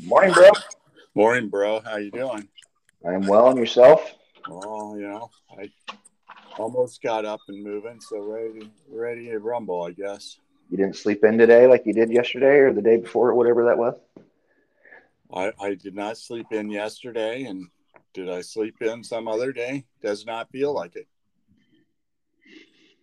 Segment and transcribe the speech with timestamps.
[0.00, 0.50] Morning, bro.
[1.14, 1.80] Morning, bro.
[1.80, 2.48] How you doing?
[3.06, 4.14] I'm well, and yourself?
[4.48, 5.70] Oh, you know, I
[6.58, 10.38] almost got up and moving, so ready, ready to rumble, I guess.
[10.70, 13.64] You didn't sleep in today like you did yesterday or the day before, or whatever
[13.64, 13.94] that was.
[15.32, 17.68] I, I did not sleep in yesterday, and
[18.12, 19.84] did I sleep in some other day?
[20.02, 21.08] Does not feel like it.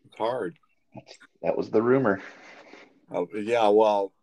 [0.06, 0.58] It's hard.
[1.42, 2.22] That was the rumor.
[3.12, 3.68] Oh, yeah.
[3.70, 4.14] Well,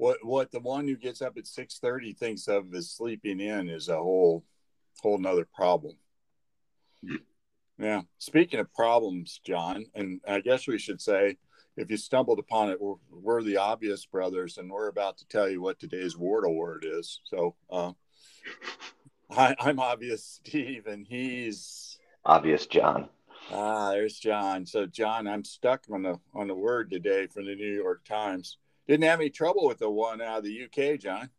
[0.00, 3.68] what what the one who gets up at six thirty thinks of as sleeping in
[3.68, 4.42] is a whole
[5.02, 5.94] whole nother problem.
[7.78, 8.02] Yeah.
[8.18, 11.36] Speaking of problems, John, and I guess we should say,
[11.76, 15.48] if you stumbled upon it, we're, we're the obvious brothers, and we're about to tell
[15.48, 17.20] you what today's word is.
[17.24, 17.92] So, uh,
[19.30, 23.08] I, I'm obvious Steve, and he's Obvious John.
[23.52, 24.64] ah, there's John.
[24.64, 28.56] So, John, I'm stuck on the on the word today from the New York Times.
[28.90, 31.30] Didn't have any trouble with the one out of the UK, John.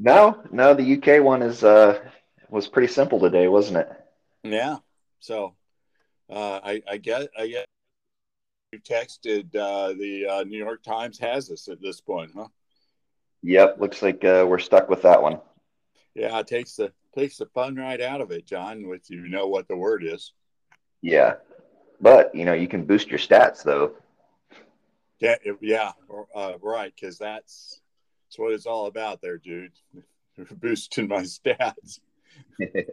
[0.00, 2.00] No, no, the UK one is uh
[2.48, 3.92] was pretty simple today, wasn't it?
[4.42, 4.78] Yeah.
[5.20, 5.54] So,
[6.28, 7.66] uh, I I get I get
[8.72, 12.48] you texted uh, the uh, New York Times has us at this point, huh?
[13.44, 15.38] Yep, looks like uh, we're stuck with that one.
[16.16, 18.88] Yeah, it takes the takes the fun right out of it, John.
[18.88, 20.32] With you know what the word is.
[21.00, 21.34] Yeah,
[22.00, 23.92] but you know you can boost your stats though.
[25.20, 25.92] Yeah, yeah,
[26.34, 26.92] uh, right.
[26.94, 27.80] Because that's
[28.26, 29.72] that's what it's all about, there, dude.
[30.60, 32.00] Boosting my stats.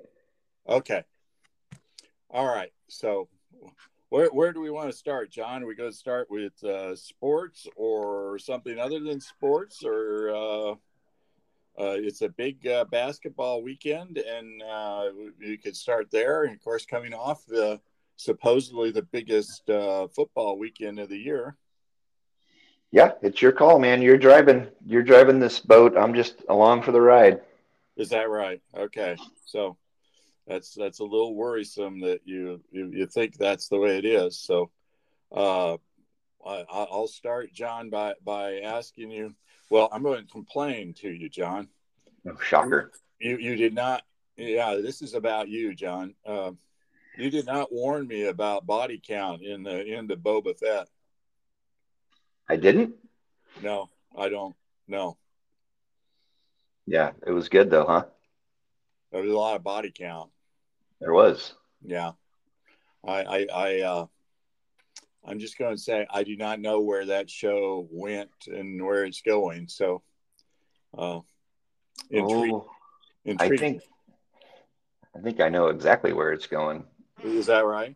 [0.67, 1.03] Okay.
[2.31, 2.71] All right.
[2.87, 3.29] So,
[4.09, 5.63] where where do we want to start, John?
[5.63, 10.71] Are we going to start with uh, sports or something other than sports, or uh,
[11.77, 15.09] uh, it's a big uh, basketball weekend, and uh,
[15.39, 16.45] you could start there.
[16.45, 17.79] And of course, coming off the
[18.15, 21.57] supposedly the biggest uh, football weekend of the year.
[22.91, 24.01] Yeah, it's your call, man.
[24.01, 24.67] You're driving.
[24.85, 25.97] You're driving this boat.
[25.97, 27.41] I'm just along for the ride.
[27.97, 28.61] Is that right?
[28.75, 29.17] Okay.
[29.45, 29.77] So
[30.47, 34.37] that's that's a little worrisome that you you, you think that's the way it is.
[34.39, 34.71] So
[35.31, 35.77] uh,
[36.45, 39.35] I, I'll start, John, by by asking you.
[39.69, 41.67] Well, I'm going to complain to you, John.
[42.27, 42.91] Oh, shocker.
[43.19, 44.03] You you did not.
[44.37, 46.13] Yeah, this is about you, John.
[46.25, 46.51] Uh,
[47.17, 50.89] you did not warn me about body count in the end of Boba Fett.
[52.49, 52.95] I didn't.
[53.61, 54.55] No, I don't.
[54.87, 55.17] No,
[56.85, 58.05] Yeah, it was good though, huh?
[59.11, 60.29] there was a lot of body count.
[60.99, 61.53] There was.
[61.81, 62.11] Yeah.
[63.03, 64.05] I I, I uh
[65.27, 69.05] I'm just going to say I do not know where that show went and where
[69.05, 69.67] it's going.
[69.69, 70.03] So
[70.95, 71.21] uh
[72.13, 72.69] intri- Oh,
[73.25, 73.57] I intriguing.
[73.59, 73.81] think.
[75.17, 76.85] I think I know exactly where it's going.
[77.23, 77.95] is that right?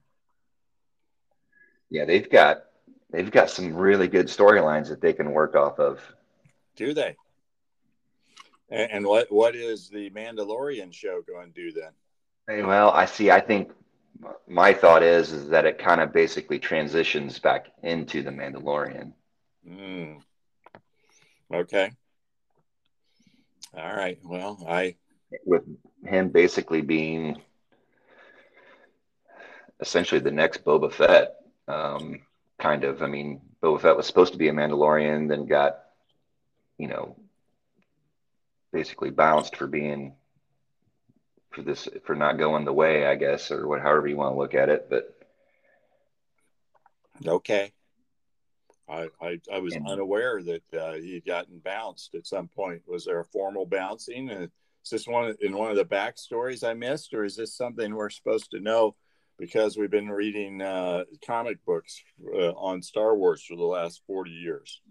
[1.92, 2.64] Yeah, they've got
[3.12, 6.00] they've got some really good storylines that they can work off of.
[6.76, 7.16] Do they?
[8.72, 11.92] And, what what is the Mandalorian show going to do then?
[12.48, 13.32] Hey, Well, I see.
[13.32, 13.72] I think
[14.48, 19.14] my thought is is that it kind of basically transitions back into the Mandalorian.
[19.68, 20.22] Mm.
[21.54, 21.92] Okay.
[23.76, 24.20] All right.
[24.24, 24.96] Well, I
[25.46, 25.64] with
[26.04, 27.42] him basically being
[29.80, 31.36] essentially the next Boba Fett.
[31.68, 32.22] Um,
[32.60, 33.02] kind of.
[33.02, 35.80] I mean, Boba Fett was supposed to be a Mandalorian, then got,
[36.78, 37.16] you know,
[38.72, 40.14] basically bounced for being
[41.52, 44.38] for this for not going the way, I guess, or what, however you want to
[44.38, 44.88] look at it.
[44.90, 45.16] But
[47.26, 47.72] okay.
[48.88, 52.82] I, I, I was And- unaware that uh, he had gotten bounced at some point.
[52.88, 54.30] Was there a formal bouncing?
[54.30, 54.50] Is
[54.90, 58.52] this one in one of the backstories I missed, or is this something we're supposed
[58.52, 58.96] to know
[59.40, 62.02] because we've been reading uh, comic books
[62.34, 64.82] uh, on Star Wars for the last forty years?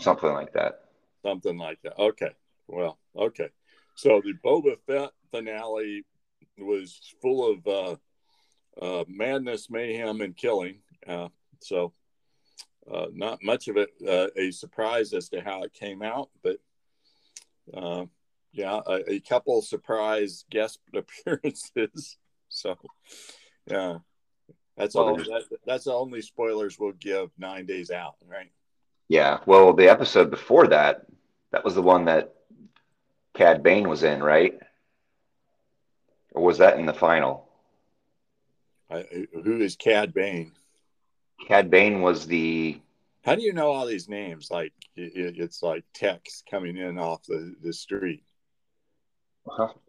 [0.00, 0.80] something like that.
[1.22, 1.98] Something like that.
[1.98, 2.30] Okay.
[2.66, 3.48] Well, okay.
[3.94, 6.04] So the Boba Fett finale
[6.58, 7.96] was full of uh,
[8.80, 10.78] uh, madness, mayhem, and killing.
[11.06, 11.28] Uh,
[11.60, 11.92] so
[12.90, 16.56] uh, not much of it uh, a surprise as to how it came out, but
[17.74, 18.04] uh,
[18.52, 22.16] yeah, a, a couple surprise guest appearances.
[22.48, 22.76] So
[23.70, 23.98] yeah,
[24.76, 25.16] that's Well, all.
[25.16, 28.50] That, that's the only spoilers we'll give nine days out, right?
[29.08, 29.38] Yeah.
[29.46, 31.06] Well, the episode before that,
[31.50, 32.34] that was the one that
[33.34, 34.58] Cad Bane was in, right?
[36.32, 37.48] Or was that in the final?
[38.90, 40.52] I, who is Cad Bane?
[41.46, 42.80] Cad Bane was the
[43.24, 44.50] How do you know all these names?
[44.50, 48.22] Like it, it's like text coming in off the, the street.
[49.44, 49.80] Well,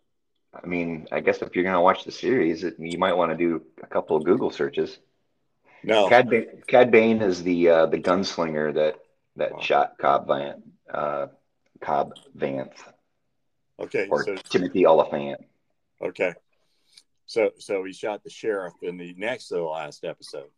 [0.53, 3.31] I mean, I guess if you're going to watch the series, it, you might want
[3.31, 4.99] to do a couple of Google searches.
[5.83, 8.99] No, Cad Bane, Cad Bane is the uh, the gunslinger that
[9.37, 9.59] that Wow.
[9.59, 10.61] shot Cobb Vanth.
[10.93, 11.27] Uh,
[11.79, 12.77] Cobb Vanth.
[13.79, 15.43] Okay, or so Timothy Olyphant.
[16.01, 16.33] Okay,
[17.25, 20.49] so so he shot the sheriff in the next to the last episode.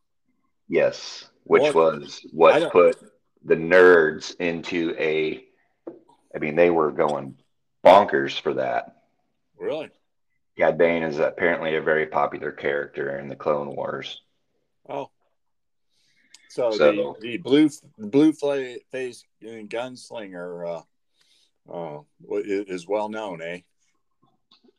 [0.67, 2.97] Yes, which was what put
[3.45, 5.45] the nerds into a.
[6.35, 7.37] I mean, they were going
[7.85, 9.02] bonkers for that.
[9.63, 9.89] Really?
[10.57, 14.21] Cad Bane is apparently a very popular character in the Clone Wars.
[14.89, 15.09] Oh.
[16.49, 20.83] So, so the, the blue blue face gunslinger
[21.71, 23.59] uh, uh, is well known, eh?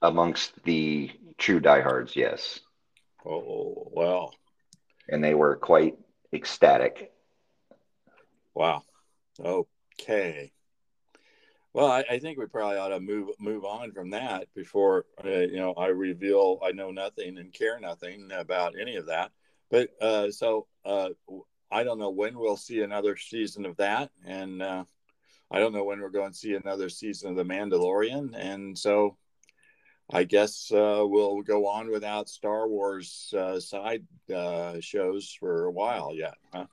[0.03, 2.61] Amongst the true diehards, yes.
[3.25, 4.35] Oh well.
[5.09, 5.97] And they were quite
[6.33, 7.11] ecstatic.
[8.55, 8.83] Wow.
[9.41, 10.53] Okay.
[11.75, 15.29] Well, I, I, think we probably ought to move move on from that before uh,
[15.29, 19.33] you know I reveal I know nothing and care nothing about any of that.
[19.73, 21.11] But uh, so uh,
[21.73, 24.85] I don't know when we'll see another season of that, and uh,
[25.51, 29.17] I don't know when we're going to see another season of The Mandalorian, and so
[30.09, 34.05] I guess uh, we'll go on without Star Wars uh, side
[34.79, 36.35] shows for a while yet.
[36.53, 36.67] Huh?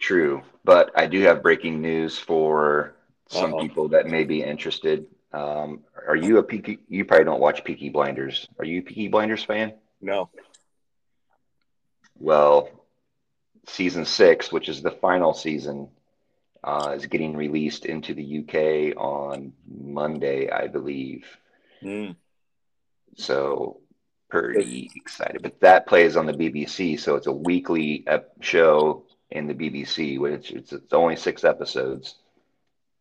[0.00, 2.96] True, but I do have breaking news for
[3.28, 3.60] some Uh-oh.
[3.60, 5.06] people that may be interested.
[5.32, 6.78] Um, are you a Peaky?
[6.88, 8.46] You probably don't watch Peaky Blinders.
[8.58, 9.74] Are you a Peaky Blinders fan?
[10.00, 10.30] No.
[12.18, 12.68] Well,
[13.66, 15.88] season six, which is the final season,
[16.62, 21.26] uh, is getting released into the UK on Monday, I believe.
[21.82, 22.16] Mm.
[23.16, 23.80] So
[24.28, 25.42] pretty excited.
[25.42, 28.06] But that plays on the BBC, so it's a weekly
[28.40, 32.16] show in the BBC, which it's, it's only six episodes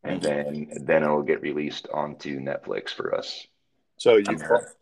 [0.03, 3.48] and then then it'll get released onto Netflix for us.
[3.98, 4.38] So you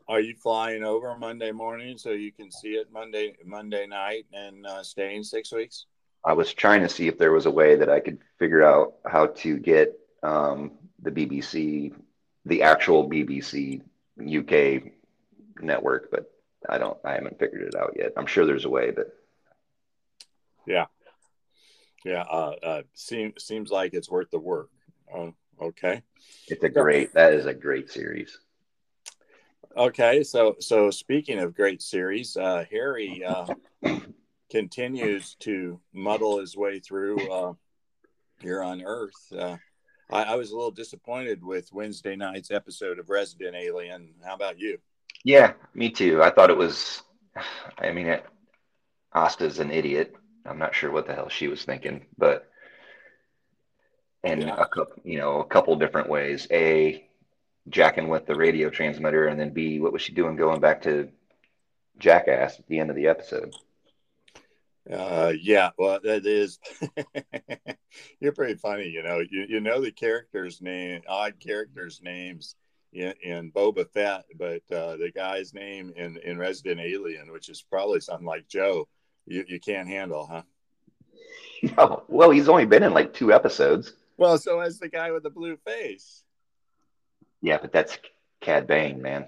[0.08, 4.66] are you flying over Monday morning so you can see it Monday Monday night and
[4.66, 5.86] uh, staying six weeks?
[6.24, 8.96] I was trying to see if there was a way that I could figure out
[9.06, 10.72] how to get um,
[11.02, 11.94] the BBC,
[12.46, 13.82] the actual BBC
[14.20, 14.92] UK
[15.62, 16.32] network, but
[16.68, 16.98] I don't.
[17.06, 18.14] I haven't figured it out yet.
[18.18, 19.08] I'm sure there's a way, but
[20.68, 20.86] yeah,
[22.04, 22.24] yeah.
[22.24, 24.70] Uh, uh, seems seems like it's worth the work.
[25.14, 26.04] Oh, okay.
[26.48, 27.14] It's a great.
[27.14, 28.38] That is a great series.
[29.78, 33.46] Okay, so so speaking of great series, uh, Harry uh,
[34.50, 37.54] continues to muddle his way through uh,
[38.42, 39.32] here on Earth.
[39.32, 39.58] Uh,
[40.12, 44.16] I, I, was a little disappointed with Wednesday night's episode of Resident Alien.
[44.26, 44.80] How about you?
[45.24, 46.24] Yeah, me too.
[46.24, 47.04] I thought it was.
[47.78, 48.26] I mean, it,
[49.14, 50.16] Asta's an idiot.
[50.46, 52.49] I'm not sure what the hell she was thinking, but
[54.24, 54.56] in yeah.
[54.58, 56.48] a couple, you know, a couple different ways.
[56.52, 57.06] A,
[57.70, 61.10] jacking with the radio transmitter, and then B, what was she doing going back to
[61.98, 63.54] Jackass at the end of the episode?
[64.92, 66.60] Uh, yeah, well, that is.
[68.20, 69.20] you're pretty funny, you know.
[69.20, 72.56] You you know the characters' name, odd characters' names
[72.92, 77.62] in, in Boba Fett, but uh, the guy's name in in Resident Alien, which is
[77.62, 78.88] probably something like Joe,
[79.28, 80.44] you you can't handle, huh?
[81.78, 83.94] No, well, he's only been in like two episodes.
[84.20, 86.24] Well, so as the guy with the blue face.
[87.42, 87.98] Yeah, but that's
[88.42, 89.28] Cad Bane, man.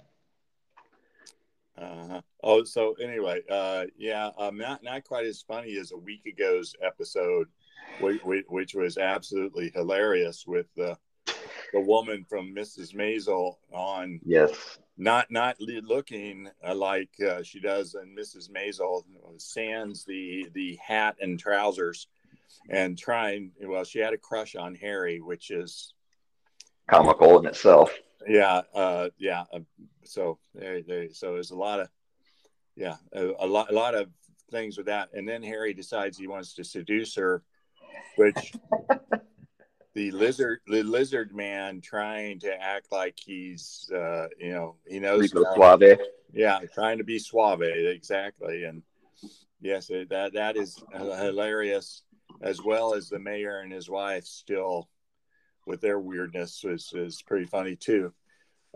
[1.78, 2.22] Uh-huh.
[2.44, 6.76] Oh, so anyway, uh, yeah, um, not not quite as funny as a week ago's
[6.82, 7.48] episode,
[8.02, 10.98] which, which was absolutely hilarious with the
[11.74, 12.94] the woman from Mrs.
[12.94, 14.20] Maisel on.
[14.26, 14.78] Yes.
[14.98, 18.52] Not not looking like uh, she does in Mrs.
[18.52, 19.04] Maisel,
[19.38, 22.08] sans the the hat and trousers
[22.70, 25.94] and trying well she had a crush on harry which is
[26.92, 27.98] comical in itself.
[28.28, 29.60] Yeah uh yeah uh,
[30.04, 31.88] so there, there so there's a lot of
[32.76, 34.10] yeah a, a, lot a lot of
[34.52, 35.10] things with that.
[35.14, 37.44] And then harry decides he wants to seduce her
[38.18, 38.54] which
[39.96, 45.32] the lizard the lizard man trying to act like he's uh you know he knows
[45.32, 46.00] suave.
[46.34, 48.66] Yeah trying to be suave exactly.
[48.66, 48.84] And
[49.62, 52.04] yes that that is hilarious
[52.42, 54.90] as well as the mayor and his wife still
[55.66, 58.14] with their weirdness is, is pretty funny too.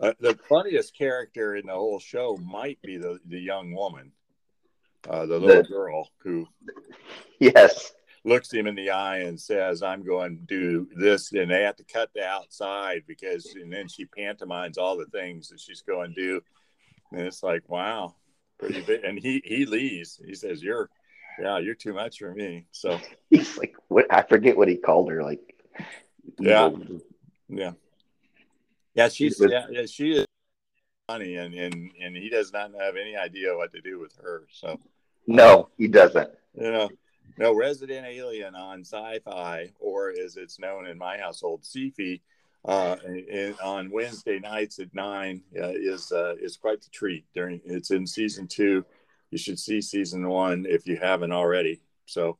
[0.00, 4.12] Uh, the funniest character in the whole show might be the, the young woman,
[5.08, 6.46] uh, the little the, girl who,
[7.40, 7.92] yes,
[8.22, 11.76] looks him in the eye and says, "I'm going to do this," and they have
[11.76, 16.12] to cut the outside because, and then she pantomimes all the things that she's going
[16.12, 16.40] to do,
[17.12, 18.16] and it's like, wow,
[18.58, 19.02] pretty big.
[19.02, 20.20] And he he leaves.
[20.26, 20.90] He says, "You're
[21.40, 22.66] yeah, you're too much for me.
[22.72, 22.98] So
[23.30, 24.06] he's like, what?
[24.10, 25.22] I forget what he called her.
[25.22, 25.40] Like,
[26.38, 26.70] yeah,
[27.48, 27.72] yeah,
[28.94, 29.08] yeah.
[29.08, 30.26] She's yeah, yeah, she is
[31.08, 34.44] funny, and and and he does not have any idea what to do with her.
[34.50, 34.80] So
[35.26, 36.30] no, he doesn't.
[36.54, 36.90] You know,
[37.38, 42.20] no Resident Alien on Syfy, or as it's known in my household, Sci-Fi.
[42.64, 42.96] uh,
[43.62, 47.24] on Wednesday nights at nine uh, is uh, is quite the treat.
[47.34, 48.84] During it's in season two,
[49.30, 51.82] you should see season one if you haven't already.
[52.06, 52.38] So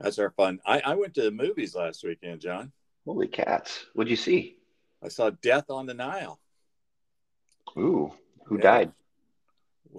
[0.00, 0.60] that's our fun.
[0.66, 2.72] I, I went to the movies last weekend, John.
[3.04, 3.86] Holy cats!
[3.94, 4.56] What'd you see?
[5.02, 6.38] I saw Death on the Nile.
[7.76, 8.12] Ooh,
[8.44, 8.62] who yeah.
[8.62, 8.92] died?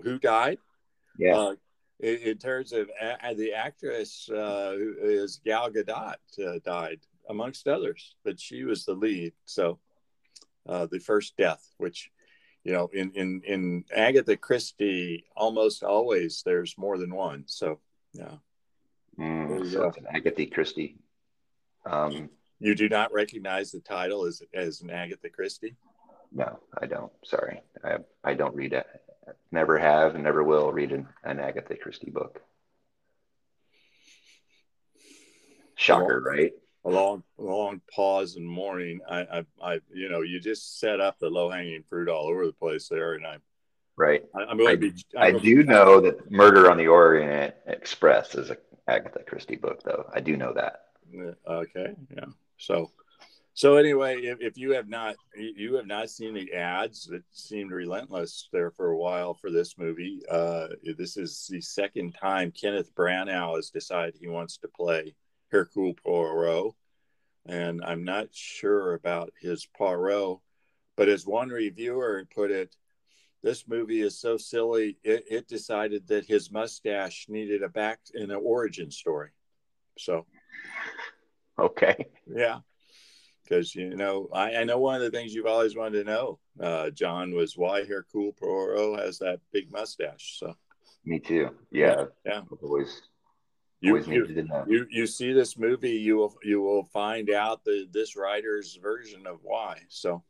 [0.03, 0.57] Who died?
[1.17, 1.35] Yeah.
[1.37, 1.55] Uh,
[1.99, 6.99] in, in, terms of a, the actress, uh, who is Gal Gadot, uh, died
[7.29, 9.33] amongst others, but she was the lead.
[9.45, 9.79] So
[10.67, 12.11] uh, the first death, which
[12.63, 17.43] you know, in in in Agatha Christie, almost always there's more than one.
[17.47, 17.79] So
[18.13, 18.35] yeah.
[19.17, 20.97] Mm, so it's an Agatha Christie.
[21.85, 25.75] Um, you do not recognize the title as as an Agatha Christie.
[26.31, 27.11] No, I don't.
[27.25, 28.85] Sorry, I I don't read it.
[29.51, 32.41] Never have and never will read an, an Agatha Christie book.
[35.75, 36.51] Shocker, right?
[36.85, 41.19] A long long pause in mourning I, I i you know you just set up
[41.19, 43.41] the low hanging fruit all over the place there and i'm
[43.97, 44.23] right.
[44.35, 47.53] I, am going I, to be I'm i do know that murder on the orient
[47.67, 48.57] express is a
[48.87, 50.09] agatha christie book though.
[50.13, 50.85] I do know that.
[51.47, 52.25] Okay yeah.
[52.57, 52.91] So
[53.53, 57.71] so anyway if, if you have not you have not seen the ads that seemed
[57.71, 60.67] relentless there for a while for this movie uh
[60.97, 65.13] this is the second time kenneth branagh has decided he wants to play
[65.49, 66.73] Hercule Poirot,
[67.45, 70.39] and I'm not sure about his Poirot,
[70.95, 72.75] but as one reviewer put it,
[73.41, 78.31] this movie is so silly it, it decided that his mustache needed a back in
[78.31, 79.29] an origin story.
[79.97, 80.25] So,
[81.57, 82.59] okay, yeah,
[83.43, 86.39] because you know I, I, know one of the things you've always wanted to know,
[86.61, 90.37] uh, John, was why Hercule Poirot has that big mustache.
[90.39, 90.55] So,
[91.05, 91.49] me too.
[91.71, 93.01] Yeah, yeah, I've always
[93.81, 98.17] you, you, you, you see this movie, you will you will find out the this
[98.17, 99.79] writer's version of why.
[99.87, 100.23] So,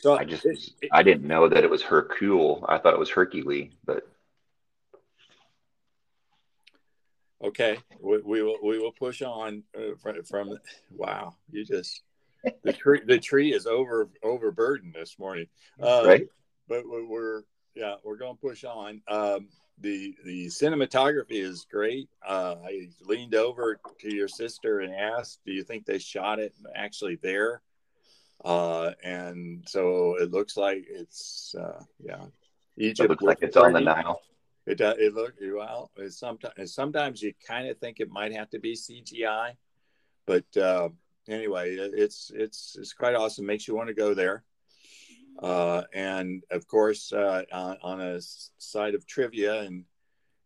[0.00, 2.64] so I just it, it, I didn't know that it was Hercule.
[2.68, 4.08] I thought it was Hercules, but
[7.44, 10.56] okay, we, we will we will push on uh, from, from
[10.96, 11.34] wow.
[11.50, 12.02] You just
[12.62, 15.46] the tree the tree is over overburdened this morning,
[15.82, 16.26] uh, right?
[16.68, 17.42] But we're
[17.74, 19.02] yeah we're going to push on.
[19.08, 19.48] Um,
[19.78, 22.08] the the cinematography is great.
[22.26, 26.54] Uh, I leaned over to your sister and asked, "Do you think they shot it
[26.74, 27.62] actually there?"
[28.44, 32.24] Uh, and so it looks like it's uh, yeah,
[32.76, 33.04] Egypt.
[33.06, 34.20] It looks like it's on the Nile.
[34.66, 34.96] It does.
[34.98, 35.90] It look well.
[35.96, 39.52] It's sometimes sometimes you kind of think it might have to be CGI,
[40.26, 40.88] but uh,
[41.28, 43.46] anyway, it's it's it's quite awesome.
[43.46, 44.44] Makes you want to go there.
[45.38, 48.20] Uh, and of course, uh, on, on, a
[48.58, 49.84] side of trivia and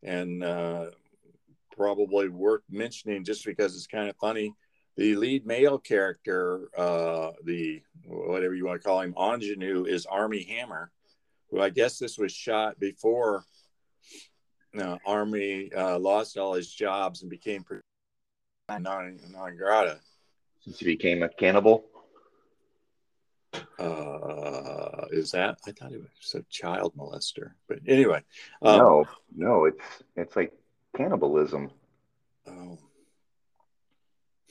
[0.02, 0.87] and uh,
[1.76, 4.52] probably worth mentioning just because it's kind of funny,
[4.97, 10.44] the lead male character, uh, the whatever you want to call him, ingenue, is Armie
[10.44, 10.90] Hammer,
[11.50, 13.44] who I guess this was shot before
[15.06, 17.64] Armie uh, lost all his jobs and became
[18.68, 19.99] non non grata.
[20.61, 21.89] Since he became a cannibal.
[23.81, 25.59] Uh, is that?
[25.67, 28.23] I thought he was a child molester, but anyway.
[28.63, 29.85] Um, no, no, it's
[30.17, 30.53] it's like
[30.97, 31.71] cannibalism.
[32.47, 32.79] Oh.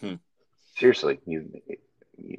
[0.01, 0.15] Hmm.
[0.77, 1.61] Seriously, you,
[2.17, 2.37] you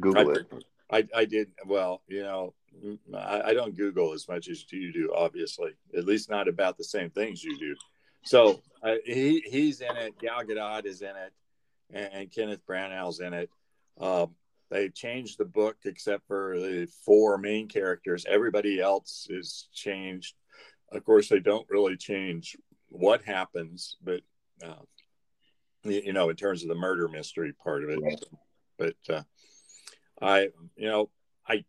[0.00, 0.64] Google I, it.
[0.90, 2.02] I, I did well.
[2.08, 2.54] You know,
[3.14, 5.12] I, I don't Google as much as you do.
[5.14, 7.76] Obviously, at least not about the same things you do.
[8.24, 10.18] So uh, he he's in it.
[10.18, 11.32] Gal Gadot is in it,
[11.92, 13.50] and, and Kenneth Branagh's in it.
[14.00, 14.34] Um,
[14.70, 18.26] they changed the book except for the four main characters.
[18.28, 20.34] Everybody else is changed.
[20.92, 22.56] Of course, they don't really change
[22.88, 24.20] what happens, but
[24.64, 24.82] uh,
[25.84, 28.00] you know, in terms of the murder mystery part of it.
[28.00, 28.24] Right.
[28.78, 29.22] But uh,
[30.20, 31.10] I, you know,
[31.46, 31.64] I,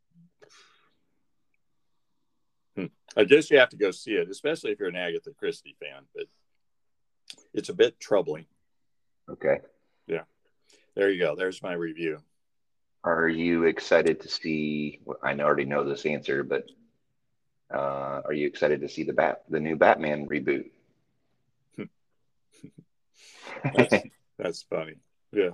[2.76, 5.76] hmm, I guess you have to go see it, especially if you're an Agatha Christie
[5.80, 6.04] fan.
[6.16, 6.26] But
[7.54, 8.46] it's a bit troubling.
[9.30, 9.60] Okay.
[10.08, 10.24] Yeah.
[10.96, 11.36] There you go.
[11.36, 12.20] There's my review.
[13.04, 15.00] Are you excited to see?
[15.24, 16.66] I already know this answer, but
[17.74, 20.70] uh, are you excited to see the bat, the new Batman reboot?
[23.64, 24.04] that's,
[24.38, 24.96] that's, funny.
[25.32, 25.52] Yeah.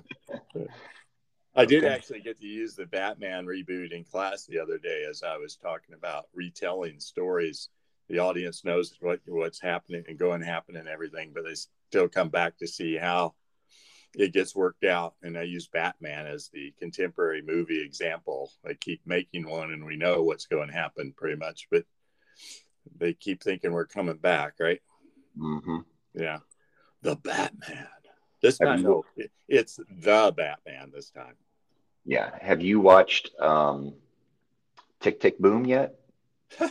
[1.56, 1.94] I did okay.
[1.94, 5.56] actually get to use the Batman reboot in class the other day as I was
[5.56, 7.70] talking about retelling stories.
[8.10, 11.56] The audience knows what what's happening and going to happen and everything, but they
[11.90, 13.34] still come back to see how
[14.18, 15.16] it gets worked out.
[15.22, 18.52] And I use Batman as the contemporary movie example.
[18.64, 21.84] They keep making one and we know what's going to happen pretty much, but
[22.98, 24.82] they keep thinking we're coming back, right?
[25.38, 25.80] Mm-hmm.
[26.14, 26.40] Yeah.
[27.02, 27.88] The Batman.
[28.42, 29.06] This time, no,
[29.48, 31.36] it's the Batman this time.
[32.06, 32.30] Yeah.
[32.42, 33.96] Have you watched um,
[35.00, 35.96] Tick Tick Boom yet?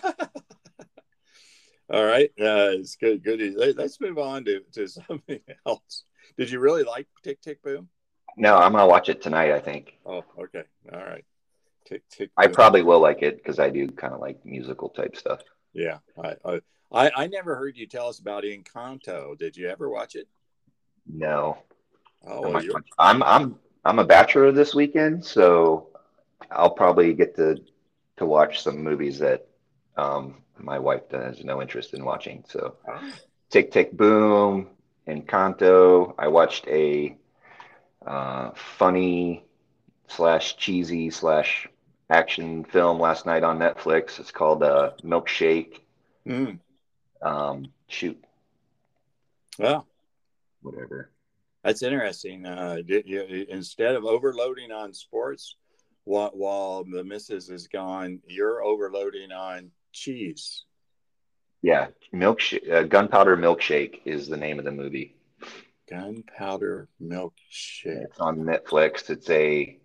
[1.91, 2.31] All right.
[2.41, 3.23] Uh, it's good.
[3.23, 3.55] Good.
[3.77, 6.05] Let's move on to, to something else.
[6.37, 7.89] Did you really like Tick Tick Boom?
[8.37, 9.53] No, I'm gonna watch it tonight.
[9.53, 9.99] I think.
[10.05, 10.65] Oh, okay.
[10.93, 11.25] All right.
[11.87, 12.31] Tick Tick.
[12.37, 15.41] I probably will like it because I do kind of like musical type stuff.
[15.73, 16.61] Yeah, I,
[16.93, 19.37] I I never heard you tell us about Encanto.
[19.37, 20.29] Did you ever watch it?
[21.07, 21.59] No.
[22.27, 22.63] Oh, well,
[22.99, 25.89] I'm I'm I'm a bachelor this weekend, so
[26.51, 27.61] I'll probably get to
[28.17, 29.47] to watch some movies that
[29.97, 32.45] um, my wife has no interest in watching.
[32.49, 33.13] So, oh.
[33.51, 34.69] Tick Tick Boom,
[35.09, 36.15] Encanto.
[36.19, 37.17] I watched a
[38.07, 39.45] uh, funny
[40.09, 41.69] slash cheesy slash
[42.11, 44.19] action film last night on Netflix.
[44.19, 45.81] It's called uh, Milkshake.
[46.27, 46.59] Mm.
[47.23, 48.23] Um, shoot.
[49.59, 49.87] Well,
[50.63, 51.11] whatever.
[51.63, 52.45] That's interesting.
[52.45, 55.57] Uh, you, instead of overloading on sports,
[56.05, 60.65] while, while the missus is gone, you're overloading on cheese.
[61.65, 65.17] Yeah, milkshake, uh, gunpowder milkshake is the name of the movie.
[65.89, 68.05] Gunpowder milkshake.
[68.05, 69.09] It's on Netflix.
[69.09, 69.79] It's a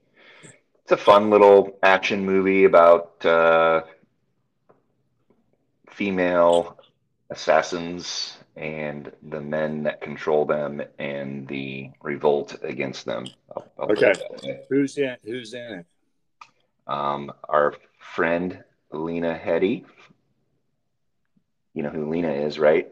[0.84, 3.84] it's a fun little action movie about uh,
[5.90, 6.78] female
[7.30, 13.26] assassins and the men that control them and the revolt against them.
[13.56, 14.14] I'll, I'll okay,
[14.68, 15.16] who's in?
[15.24, 15.86] Who's in it?
[16.88, 19.86] Um, our friend Lena Headey.
[21.80, 22.90] You know who Lena is, right?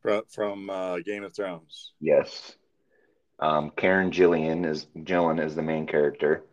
[0.00, 1.90] From, from uh, Game of Thrones.
[2.00, 2.54] Yes.
[3.40, 6.44] Um, Karen Gillian is Gillen is the main character,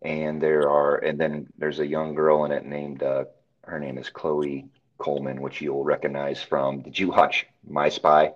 [0.00, 3.26] and there are and then there's a young girl in it named uh,
[3.64, 6.80] her name is Chloe Coleman, which you'll recognize from.
[6.80, 8.32] Did you watch My Spy?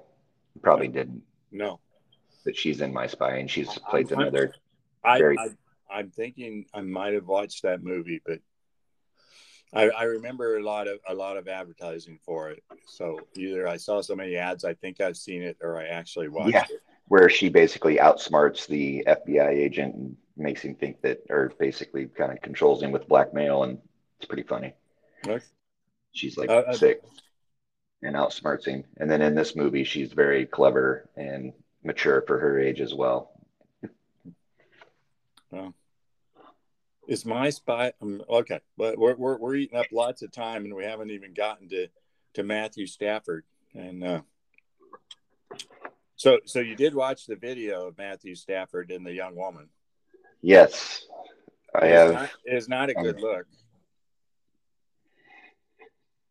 [0.54, 0.92] You probably no.
[0.92, 1.22] didn't.
[1.52, 1.80] No.
[2.44, 4.52] But she's in My Spy, and she's played I'm, another.
[5.02, 5.38] I, very...
[5.38, 5.48] I,
[5.90, 8.40] I'm thinking I might have watched that movie, but
[9.74, 12.62] I, I, remember a lot of a lot of advertising for it.
[12.86, 16.28] So either I saw so many ads, I think I've seen it, or I actually
[16.28, 16.82] watched yeah, it.
[17.08, 22.32] Where she basically outsmarts the FBI agent and makes him think that, or basically kind
[22.32, 23.78] of controls him with blackmail, and
[24.18, 24.74] it's pretty funny.
[25.26, 25.42] Okay.
[26.12, 27.02] She's like uh, uh sick
[28.02, 32.60] and outsmarts him, and then in this movie, she's very clever and mature for her
[32.60, 33.32] age as well.
[35.50, 35.74] Well,
[37.08, 38.60] is my spy um, okay?
[38.76, 41.88] But we're, we're we're eating up lots of time, and we haven't even gotten to
[42.34, 43.44] to Matthew Stafford.
[43.74, 44.20] And uh,
[46.16, 49.68] so, so you did watch the video of Matthew Stafford and the young woman.
[50.40, 51.06] Yes,
[51.74, 52.12] I it's have.
[52.12, 53.46] Not, it's not a good um, look.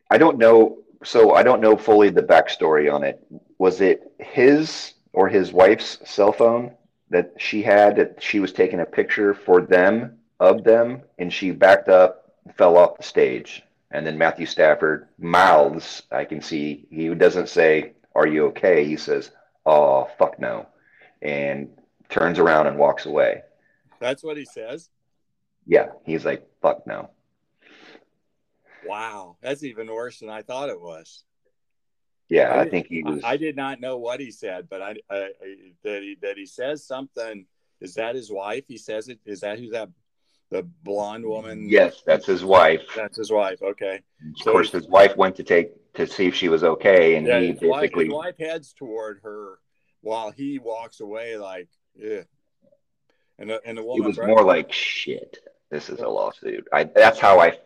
[0.09, 0.79] I don't know.
[1.03, 3.25] So I don't know fully the backstory on it.
[3.57, 6.73] Was it his or his wife's cell phone
[7.09, 11.51] that she had that she was taking a picture for them of them, and she
[11.51, 16.01] backed up, fell off the stage, and then Matthew Stafford mouths.
[16.11, 19.29] I can see he doesn't say, "Are you okay?" He says,
[19.65, 20.65] "Oh fuck no,"
[21.21, 21.69] and
[22.09, 23.43] turns around and walks away.
[23.99, 24.89] That's what he says.
[25.67, 27.11] Yeah, he's like, "Fuck no."
[28.83, 31.23] Wow, that's even worse than I thought it was.
[32.29, 33.21] Yeah, I, I think he was.
[33.23, 35.29] I, did not know what he said, but I, I,
[35.83, 37.45] that he that he says something.
[37.79, 38.63] Is that his wife?
[38.67, 39.19] He says it.
[39.23, 39.89] Is that who's that?
[40.51, 41.67] The blonde woman.
[41.69, 42.81] Yes, that's his wife.
[42.95, 43.61] That's his wife.
[43.61, 43.95] Okay.
[43.95, 47.25] Of so course, his wife went to take to see if she was okay, and
[47.25, 48.09] yeah, he basically.
[48.09, 49.59] Wife, his wife heads toward her
[50.01, 52.23] while he walks away, like, yeah.
[53.39, 54.03] And the, and the woman.
[54.03, 55.37] It was more like shit.
[55.69, 56.67] This is a lawsuit.
[56.73, 56.83] I.
[56.83, 57.57] That's how I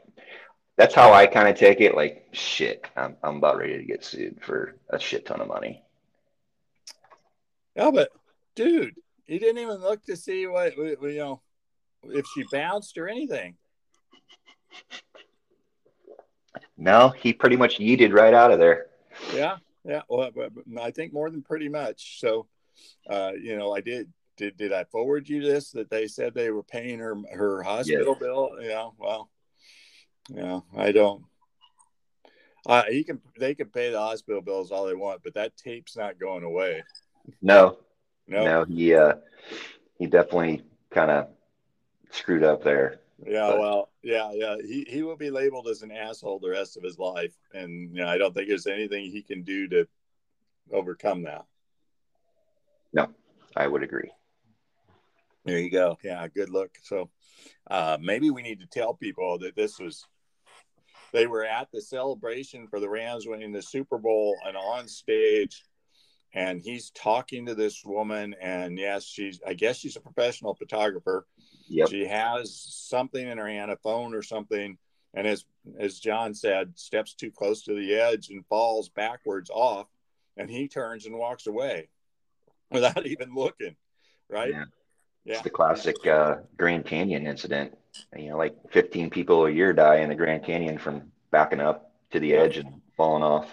[0.78, 1.96] that's how I kind of take it.
[1.96, 5.84] Like, shit, I'm, I'm about ready to get sued for a shit ton of money.
[7.76, 8.10] Yeah, but
[8.56, 8.96] dude,
[9.26, 11.42] he didn't even look to see what, you know,
[12.10, 13.56] if she bounced or anything.
[16.78, 18.88] No, he pretty much yeeted right out of there.
[19.34, 20.02] Yeah, yeah.
[20.10, 20.30] Well,
[20.82, 22.20] I think more than pretty much.
[22.20, 22.48] So,
[23.10, 24.12] uh, you know, I did.
[24.38, 28.08] Did did I forward you this that they said they were paying her her hospital
[28.08, 28.20] yes.
[28.20, 28.58] bill?
[28.60, 28.90] Yeah.
[28.98, 29.30] Well,
[30.30, 31.24] yeah, I don't.
[32.66, 33.22] Uh, he can.
[33.40, 36.84] They can pay the hospital bills all they want, but that tape's not going away.
[37.42, 37.78] No,
[38.28, 38.66] no, no.
[38.66, 39.14] He uh,
[39.98, 41.30] he definitely kind of
[42.16, 43.00] screwed up there.
[43.26, 43.60] Yeah, but.
[43.60, 44.58] well, yeah, yeah.
[44.62, 48.04] He he will be labeled as an asshole the rest of his life, and you
[48.04, 49.88] know, I don't think there's anything he can do to
[50.72, 51.46] overcome that.
[52.94, 53.08] No,
[53.56, 54.12] I would agree.
[55.46, 55.98] There you go.
[56.04, 56.72] Yeah, good look.
[56.84, 57.10] So
[57.70, 60.06] uh, maybe we need to tell people that this was
[61.14, 65.64] they were at the celebration for the Rams winning the Super Bowl and on stage
[66.36, 71.26] and he's talking to this woman and yes she's i guess she's a professional photographer
[71.68, 71.90] Yep.
[71.90, 74.78] She has something in her hand, a phone or something,
[75.14, 75.46] and as
[75.80, 79.88] as John said, steps too close to the edge and falls backwards off,
[80.38, 81.90] and he turns and walks away
[82.72, 83.76] without even looking.
[84.30, 84.52] Right?
[84.52, 84.66] Yeah.
[85.24, 85.34] Yeah.
[85.34, 87.76] It's the classic uh, Grand Canyon incident.
[88.16, 91.92] You know, like 15 people a year die in the Grand Canyon from backing up
[92.12, 93.48] to the edge and falling off.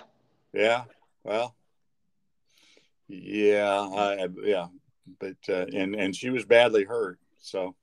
[0.52, 0.84] Yeah.
[1.24, 1.54] Well.
[3.08, 3.88] Yeah.
[3.94, 4.66] I, yeah.
[5.18, 7.18] But uh, and and she was badly hurt.
[7.40, 7.74] So.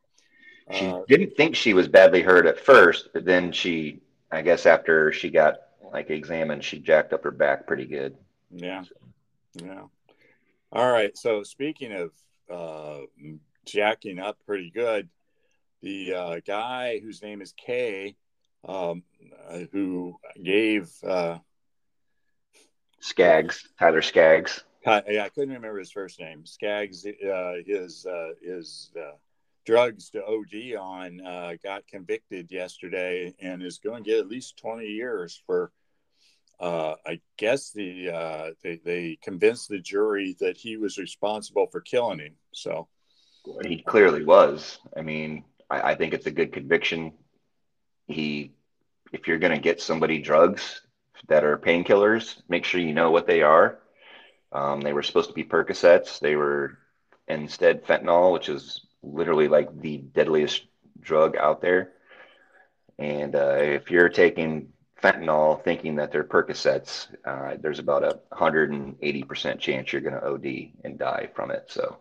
[0.72, 4.02] She Uh, didn't think she was badly hurt at first, but then she,
[4.32, 8.16] I guess, after she got like examined, she jacked up her back pretty good.
[8.52, 8.84] Yeah.
[9.56, 9.84] Yeah.
[10.72, 11.18] All right.
[11.18, 12.12] So speaking of
[12.50, 13.06] uh,
[13.66, 15.10] jacking up pretty good,
[15.82, 18.16] the uh, guy whose name is Kay,
[18.68, 19.04] um,
[19.50, 21.40] uh, who gave, uh,
[23.00, 24.64] Skaggs, Tyler Skaggs.
[24.86, 29.16] I, yeah, I couldn't remember his first name, Skaggs, uh, his, uh, his uh,
[29.66, 34.58] drugs to OD on, uh, got convicted yesterday and is going to get at least
[34.58, 35.72] 20 years for
[36.60, 41.80] uh, I guess the uh, they, they convinced the jury that he was responsible for
[41.80, 42.36] killing him.
[42.54, 42.90] So
[43.66, 44.80] He clearly was.
[44.96, 47.14] I mean, I, I think it's a good conviction.
[48.08, 48.52] He,
[49.14, 50.82] if you're going to get somebody drugs
[51.28, 53.80] that are painkillers, make sure you know what they are.
[54.52, 56.20] Um, they were supposed to be Percocets.
[56.20, 56.78] They were
[57.28, 60.66] instead fentanyl, which is literally like the deadliest
[61.00, 61.92] drug out there.
[62.98, 69.60] And uh, if you're taking fentanyl thinking that they're Percocets, uh, there's about a 180%
[69.60, 71.66] chance you're going to OD and die from it.
[71.68, 71.98] So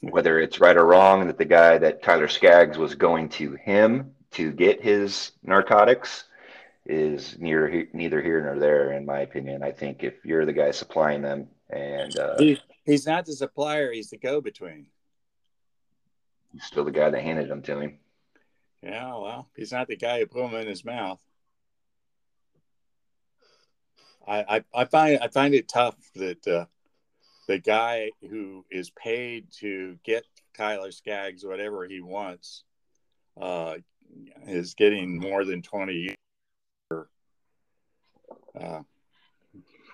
[0.00, 4.12] whether it's right or wrong that the guy that Tyler Skaggs was going to him
[4.32, 6.24] to get his narcotics
[6.86, 9.62] is near neither here nor there in my opinion.
[9.62, 12.36] I think if you're the guy supplying them and uh,
[12.88, 14.86] he's not the supplier; he's the go-between.
[16.52, 17.98] he's still the guy that handed them to him.
[18.82, 21.20] Yeah, well, he's not the guy who put them in his mouth.
[24.26, 26.66] I, I, I find I find it tough that uh,
[27.46, 30.24] the guy who is paid to get
[30.56, 32.64] Tyler Skaggs whatever he wants
[33.40, 33.76] uh,
[34.46, 36.14] is getting more than twenty
[36.90, 37.06] years.
[38.58, 38.82] Uh,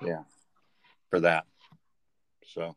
[0.04, 0.22] yeah,
[1.11, 1.44] for that.
[2.46, 2.76] So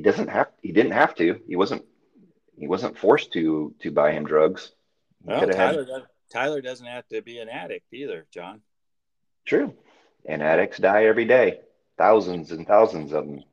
[0.00, 1.38] He doesn't have he didn't have to.
[1.46, 1.84] He wasn't
[2.56, 4.72] he wasn't forced to to buy him drugs.
[5.22, 8.62] He well, had- Tyler does, Tyler doesn't have to be an addict either, John.
[9.44, 9.74] true.
[10.24, 11.60] And addicts die every day.
[11.98, 13.44] Thousands and thousands of them.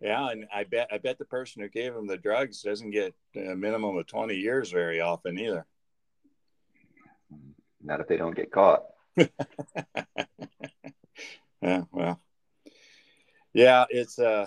[0.00, 3.12] Yeah, and I bet I bet the person who gave him the drugs doesn't get
[3.34, 5.66] a minimum of twenty years very often either.
[7.82, 8.84] Not if they don't get caught.
[11.62, 12.20] Yeah, well,
[13.54, 14.46] yeah, it's uh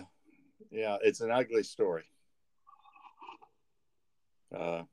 [0.72, 2.04] yeah, it's an ugly story.
[4.56, 4.84] Uh,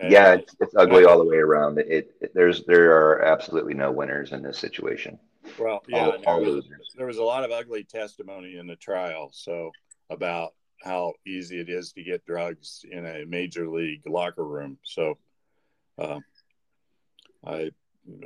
[0.00, 1.78] yeah, it's, it's ugly all the way around.
[1.78, 5.18] It, it there's there are absolutely no winners in this situation.
[5.58, 8.66] well, yeah, all- and there all was, there was a lot of ugly testimony in
[8.66, 9.72] the trial, so
[10.10, 14.78] about how easy it is to get drugs in a major league locker room.
[14.84, 15.18] So,
[15.98, 16.20] uh,
[17.44, 17.70] I,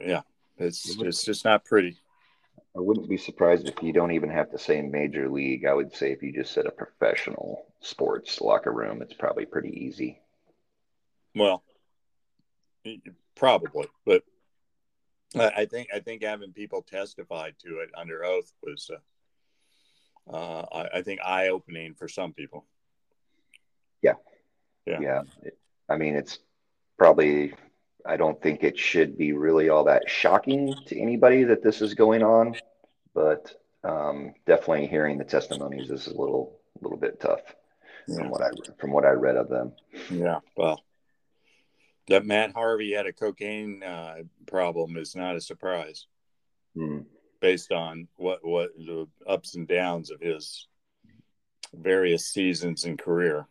[0.05, 0.23] yeah,
[0.59, 1.97] it's it's just not pretty.
[2.77, 5.67] I wouldn't be surprised if you don't even have to say major league.
[5.67, 9.85] I would say if you just said a professional sports locker room, it's probably pretty
[9.85, 10.21] easy.
[11.35, 11.63] Well,
[13.35, 14.23] probably, but
[15.35, 18.91] I think I think having people testify to it under oath was,
[20.31, 22.67] uh, uh, I, I think, eye opening for some people.
[24.87, 24.99] Yeah.
[25.01, 25.23] Yeah.
[25.43, 25.59] It-
[25.89, 26.39] I mean, it's
[26.97, 27.55] probably,
[28.07, 31.95] I don't think it should be really all that shocking to anybody that this is
[31.95, 32.57] going on,
[33.15, 37.41] but um, definitely hearing the testimonies is a little, little bit tough
[38.09, 38.17] Yeah.
[38.17, 39.73] from what I, from what I read of them.
[40.11, 40.41] Yeah.
[40.57, 40.83] Well,
[42.09, 46.07] that Matt Harvey had a cocaine uh, problem is not a surprise
[46.75, 47.01] Hmm.
[47.41, 50.67] based on what what the ups and downs of his
[51.75, 53.47] various seasons and career.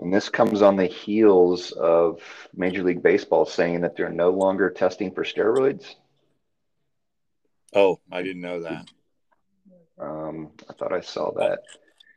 [0.00, 2.20] And this comes on the heels of
[2.54, 5.94] Major League Baseball saying that they're no longer testing for steroids.
[7.74, 8.86] Oh, I didn't know that.
[9.98, 11.60] Um, I thought I saw that.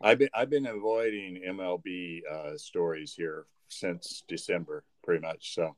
[0.02, 5.56] I've been I've been avoiding MLB uh, stories here since December, pretty much.
[5.56, 5.76] So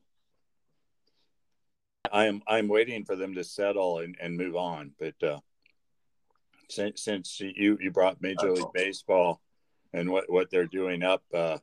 [2.10, 4.92] I am I'm waiting for them to settle and, and move on.
[4.98, 5.40] But uh,
[6.68, 9.40] since since you you brought Major League Baseball
[9.92, 11.58] and what what they're doing up, uh,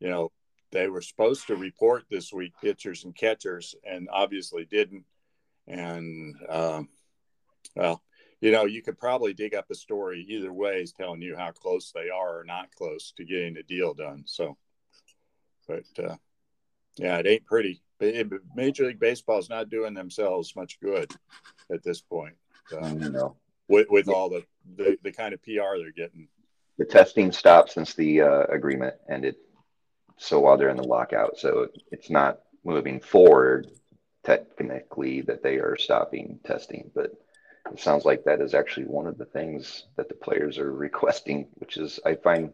[0.00, 0.30] you know,
[0.70, 5.04] they were supposed to report this week pitchers and catchers, and obviously didn't.
[5.66, 6.88] And um,
[7.74, 8.02] well,
[8.40, 11.50] you know, you could probably dig up a story either way, is telling you how
[11.50, 14.24] close they are or not close to getting a deal done.
[14.26, 14.56] So,
[15.66, 16.16] but uh,
[16.96, 17.82] yeah, it ain't pretty.
[18.54, 21.12] Major League Baseball is not doing themselves much good
[21.72, 22.34] at this point.
[22.72, 23.36] Uh, no.
[23.66, 24.44] With, with all the,
[24.76, 26.28] the, the kind of PR they're getting.
[26.78, 29.34] The testing stopped since the uh, agreement ended.
[30.18, 33.68] So while they're in the lockout, so it's not moving forward
[34.24, 37.12] technically that they are stopping testing, but
[37.72, 41.48] it sounds like that is actually one of the things that the players are requesting,
[41.54, 42.52] which is I find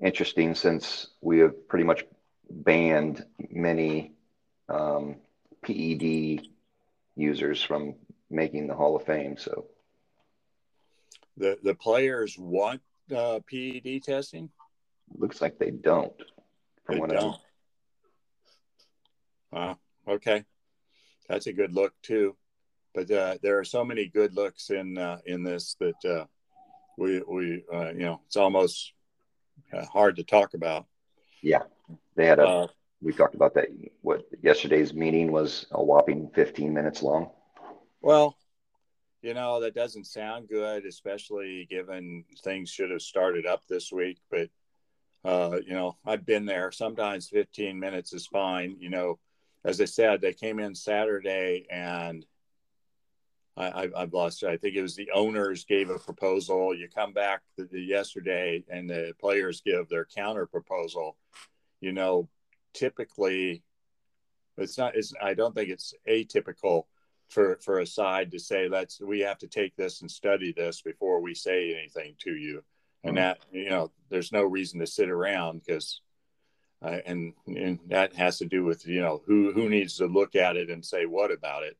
[0.00, 2.04] interesting since we have pretty much
[2.48, 4.12] banned many
[4.68, 5.16] um,
[5.62, 6.46] PED
[7.16, 7.96] users from
[8.30, 9.36] making the Hall of Fame.
[9.36, 9.66] So
[11.36, 12.82] the the players want
[13.14, 14.50] uh, PED testing.
[15.16, 16.12] Looks like they don't.
[16.88, 17.36] From what don't.
[19.52, 19.76] I...
[20.08, 20.44] okay,
[21.28, 22.34] that's a good look too.
[22.94, 26.24] But uh, there are so many good looks in uh, in this that uh,
[26.96, 28.94] we we uh, you know it's almost
[29.72, 30.86] uh, hard to talk about.
[31.42, 31.62] Yeah,
[32.16, 32.46] they had a.
[32.46, 32.66] Uh,
[33.02, 33.66] we talked about that.
[34.00, 37.30] What yesterday's meeting was a whopping 15 minutes long.
[38.00, 38.34] Well,
[39.20, 44.18] you know that doesn't sound good, especially given things should have started up this week.
[44.30, 44.48] But
[45.24, 46.72] uh, you know, I've been there.
[46.72, 48.76] Sometimes 15 minutes is fine.
[48.78, 49.18] You know,
[49.64, 52.24] as I said, they came in Saturday and
[53.58, 54.44] I, have lost.
[54.44, 56.74] I think it was the owners gave a proposal.
[56.74, 61.16] You come back the, the yesterday, and the players give their counter proposal.
[61.80, 62.28] You know,
[62.72, 63.64] typically,
[64.56, 64.96] it's not.
[64.96, 65.12] It's.
[65.20, 66.84] I don't think it's atypical
[67.30, 69.00] for for a side to say, "Let's.
[69.00, 72.62] We have to take this and study this before we say anything to you."
[73.04, 73.22] And mm-hmm.
[73.24, 76.00] that you know, there's no reason to sit around because.
[76.80, 80.36] Uh, and and that has to do with you know who who needs to look
[80.36, 81.76] at it and say what about it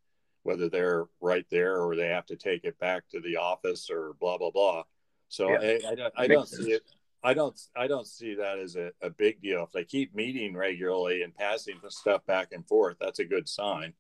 [0.49, 4.15] whether they're right there or they have to take it back to the office or
[4.19, 4.83] blah blah blah.
[5.29, 5.59] So yeah.
[5.59, 6.83] I, I, don't, I don't see it.
[7.23, 9.65] I don't I don't see that as a, a big deal.
[9.65, 13.47] If they keep meeting regularly and passing the stuff back and forth, that's a good
[13.47, 13.93] sign.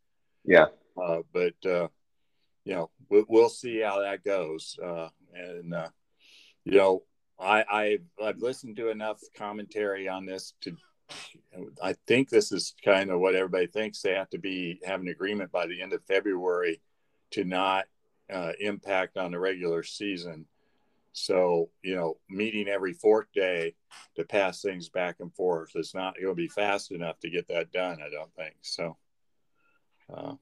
[0.42, 0.66] Yeah.
[0.96, 1.88] Uh, but uh,
[2.64, 4.78] you know, we'll, we'll, see how that goes.
[4.82, 5.88] Uh, and uh,
[6.68, 7.02] you know,
[7.40, 10.76] I, I I've listened to enough commentary on this to
[11.82, 14.02] I think this is kind of what everybody thinks.
[14.02, 16.82] They have to be have an agreement by the end of February
[17.30, 17.86] to not
[18.30, 20.44] uh, impact on the regular season.
[21.14, 23.74] So you know, meeting every fourth day
[24.16, 27.48] to pass things back and forth is not going to be fast enough to get
[27.48, 27.98] that done.
[28.04, 28.98] I don't think so.
[30.12, 30.34] Uh,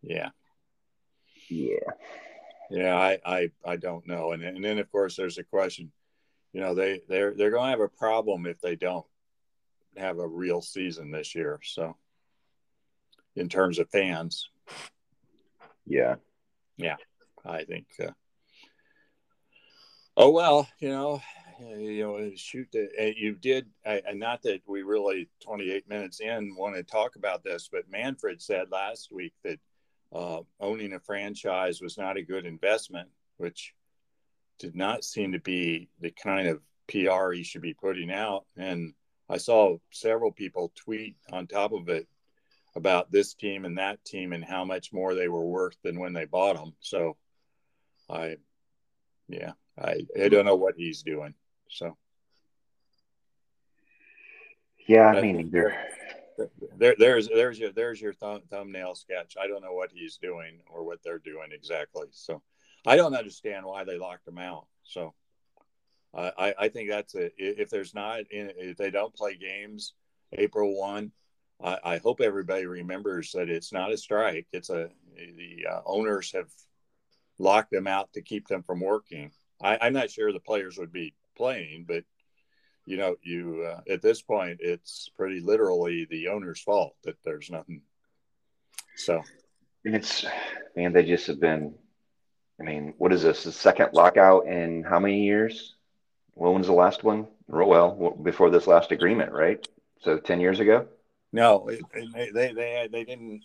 [0.00, 0.28] yeah.
[1.48, 1.90] Yeah.
[2.70, 4.32] Yeah, I, I, I don't know.
[4.32, 5.92] And, and then of course there's a question,
[6.52, 9.06] you know, they, they're, they're going to have a problem if they don't
[9.96, 11.60] have a real season this year.
[11.62, 11.96] So,
[13.34, 14.48] in terms of fans,
[15.86, 16.16] yeah,
[16.76, 16.96] yeah,
[17.44, 17.86] I think.
[18.02, 18.12] Uh,
[20.16, 21.22] oh well, you know,
[21.60, 22.68] you know, shoot.
[22.72, 27.44] The, you did, and not that we really 28 minutes in want to talk about
[27.44, 29.58] this, but Manfred said last week that
[30.16, 33.74] uh, owning a franchise was not a good investment, which
[34.58, 38.46] did not seem to be the kind of PR he should be putting out.
[38.56, 38.94] And
[39.28, 42.08] I saw several people tweet on top of it
[42.74, 46.14] about this team and that team and how much more they were worth than when
[46.14, 46.74] they bought them.
[46.80, 47.18] So
[48.08, 48.36] I,
[49.28, 51.34] yeah, I, I don't know what he's doing.
[51.68, 51.96] So.
[54.88, 55.88] Yeah, I mean, there,
[56.76, 59.36] there, there's, there's your, there's your thumb, thumbnail sketch.
[59.40, 62.08] I don't know what he's doing or what they're doing exactly.
[62.12, 62.42] So
[62.86, 64.66] I don't understand why they locked him out.
[64.84, 65.14] So
[66.16, 69.92] I, I think that's a, if there's not if they don't play games
[70.32, 71.12] April one,
[71.62, 74.46] I, I hope everybody remembers that it's not a strike.
[74.52, 76.48] It's a the uh, owners have
[77.38, 79.30] locked them out to keep them from working.
[79.62, 82.04] I, I'm not sure the players would be playing, but
[82.86, 87.50] you know, you uh, at this point, it's pretty literally the owner's fault that there's
[87.50, 87.82] nothing.
[88.96, 89.22] So,
[89.84, 90.24] and it's
[90.74, 91.74] man, they just have been.
[92.58, 93.44] I mean, what is this?
[93.44, 95.74] The second lockout in how many years?
[96.36, 97.26] when was the last one?
[97.48, 99.66] Well, before this last agreement, right?
[100.00, 100.86] So ten years ago.
[101.32, 101.80] No, it,
[102.14, 103.42] they, they they they didn't.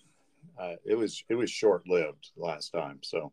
[0.60, 3.00] Uh, it was it was short lived last time.
[3.04, 3.32] So,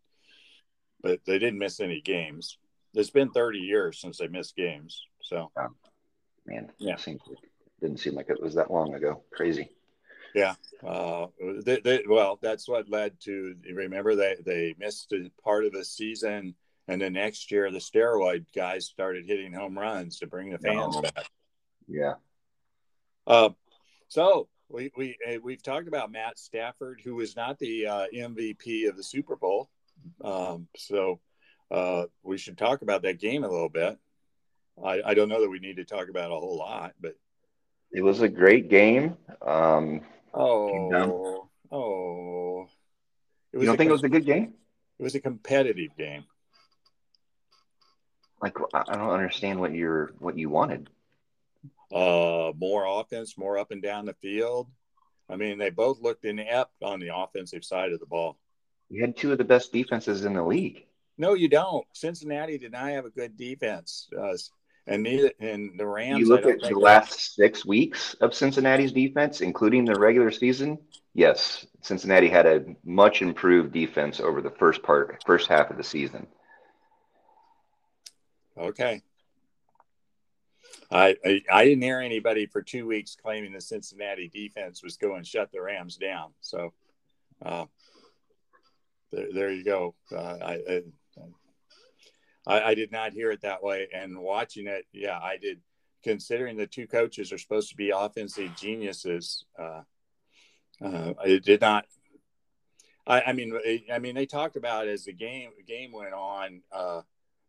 [1.03, 2.59] but they didn't miss any games.
[2.95, 5.03] It's been thirty years since they missed games.
[5.23, 5.69] So, oh,
[6.49, 7.39] man, yeah, seems like,
[7.81, 9.23] didn't seem like it was that long ago.
[9.33, 9.71] Crazy.
[10.35, 10.55] Yeah.
[10.87, 11.27] Uh,
[11.65, 13.55] they, they, well, that's what led to.
[13.73, 16.55] Remember, they they missed a part of the season
[16.89, 20.97] and the next year, the steroid guys started hitting home runs to bring the fans
[20.97, 21.03] oh.
[21.03, 21.31] back.
[21.87, 22.15] Yeah.
[23.27, 23.51] Uh,
[24.09, 28.89] so we we eh, we've talked about Matt Stafford, who was not the uh, MVP
[28.89, 29.69] of the Super Bowl.
[30.25, 31.21] Um, so
[31.71, 33.99] uh, we should talk about that game a little bit.
[34.85, 37.15] I, I don't know that we need to talk about a whole lot, but
[37.93, 39.17] it was a great game.
[39.43, 40.03] Um,
[40.35, 42.69] oh, oh,
[43.53, 44.55] it was you don't think it was a good game?
[44.99, 46.25] It was a competitive game.
[48.41, 50.91] Like I don't understand what you're what you wanted.
[51.93, 54.69] Uh, more offense, more up and down the field.
[55.29, 58.39] I mean, they both looked inept on the offensive side of the ball.
[58.91, 60.87] You had two of the best defenses in the league.
[61.19, 61.85] No, you don't.
[61.93, 64.37] Cincinnati did not have a good defense, uh,
[64.89, 66.19] and neither and the Rams.
[66.19, 70.79] You look at the last six weeks of Cincinnati's defense, including the regular season.
[71.15, 75.85] Yes, Cincinnati had a much improved defense over the first part, first half of the
[75.85, 76.27] season.
[78.57, 79.03] Okay.
[80.91, 85.23] I, I, I didn't hear anybody for two weeks claiming the Cincinnati defense was going
[85.23, 86.31] to shut the Rams down.
[86.41, 86.73] So,
[87.45, 87.67] uh,
[89.13, 89.95] there, there you go.
[90.11, 90.83] Uh, I, I,
[92.49, 93.89] I did not hear it that way.
[93.95, 95.61] And watching it, yeah, I did.
[96.05, 99.83] Considering the two coaches are supposed to be offensive geniuses, uh,
[100.83, 101.87] uh, it did not.
[103.07, 103.59] I, I mean,
[103.93, 106.63] I mean, they talked about as the game game went on.
[106.71, 107.03] Uh,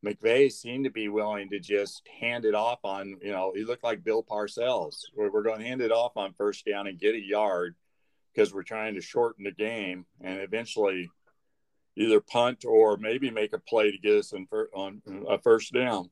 [0.04, 3.84] McVay seemed to be willing to just hand it off on, you know, he looked
[3.84, 5.04] like Bill Parcells.
[5.16, 7.76] We're, we're going to hand it off on first down and get a yard
[8.34, 10.06] because we're trying to shorten the game.
[10.22, 11.12] And eventually,
[12.00, 15.74] either punt or maybe make a play to get us in for, on a first
[15.74, 16.10] down.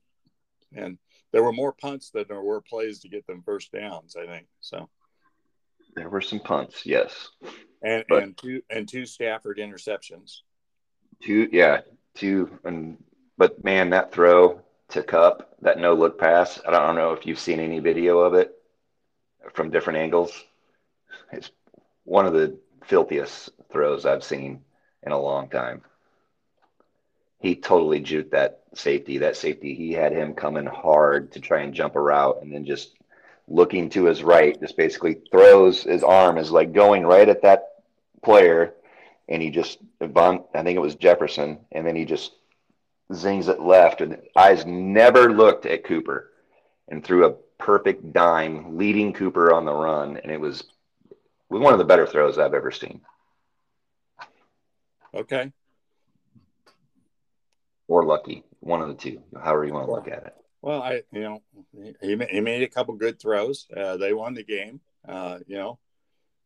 [0.74, 0.98] And
[1.32, 4.14] there were more punts than there were plays to get them first downs.
[4.16, 4.88] I think so.
[5.96, 7.30] There were some punts, yes,
[7.82, 10.42] and but and two and two Stafford interceptions.
[11.22, 11.80] Two, yeah,
[12.14, 13.02] two, and
[13.38, 16.60] but man, that throw to Kupp, that no look pass.
[16.66, 18.52] I don't know if you've seen any video of it
[19.54, 20.44] from different angles.
[21.32, 21.50] It's
[22.04, 24.62] one of the filthiest throws I've seen
[25.02, 25.82] in a long time.
[27.40, 29.18] He totally juked that safety.
[29.18, 32.64] That safety, he had him coming hard to try and jump a route and then
[32.64, 32.94] just
[33.46, 37.68] looking to his right, just basically throws his arm is like going right at that
[38.22, 38.74] player.
[39.28, 42.32] And he just, I think it was Jefferson, and then he just
[43.12, 44.00] zings it left.
[44.00, 46.30] And eyes never looked at Cooper
[46.88, 50.16] and threw a perfect dime, leading Cooper on the run.
[50.16, 50.64] And it was
[51.48, 53.02] one of the better throws I've ever seen.
[55.14, 55.52] Okay.
[57.86, 60.34] Or lucky, one of the two, however you want to look at it.
[60.60, 61.42] Well, I, you know,
[62.02, 63.66] he, he made a couple good throws.
[63.74, 64.80] Uh, they won the game.
[65.06, 65.78] Uh, you know,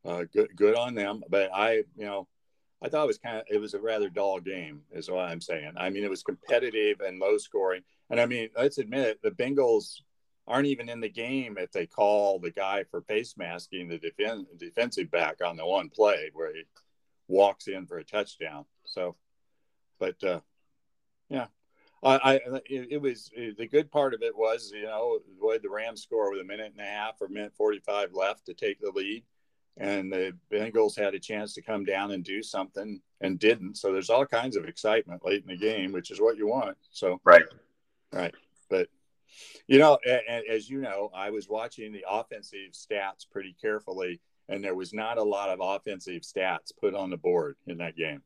[0.04, 1.24] uh, good good on them.
[1.28, 2.28] But I, you know,
[2.82, 5.40] I thought it was kind of it was a rather dull game, is what I'm
[5.40, 5.72] saying.
[5.76, 7.82] I mean, it was competitive and low scoring.
[8.10, 10.00] And I mean, let's admit it, the Bengals
[10.46, 14.46] aren't even in the game if they call the guy for face masking the defense
[14.58, 16.64] defensive back on the one play where he
[17.32, 18.64] walks in for a touchdown.
[18.84, 19.16] So,
[19.98, 20.40] but uh,
[21.28, 21.46] yeah,
[22.02, 22.34] I, I
[22.66, 26.40] it, it, was the good part of it was you know the Rams score with
[26.40, 29.24] a minute and a half or minute forty five left to take the lead,
[29.78, 33.78] and the Bengals had a chance to come down and do something and didn't.
[33.78, 36.76] So there's all kinds of excitement late in the game, which is what you want.
[36.90, 37.44] So right,
[38.12, 38.34] right,
[38.68, 38.88] but.
[39.66, 44.20] You know, and as you know, I was watching the offensive stats pretty carefully
[44.52, 47.96] and there was not a lot of offensive stats put on the board in that
[47.96, 48.22] game.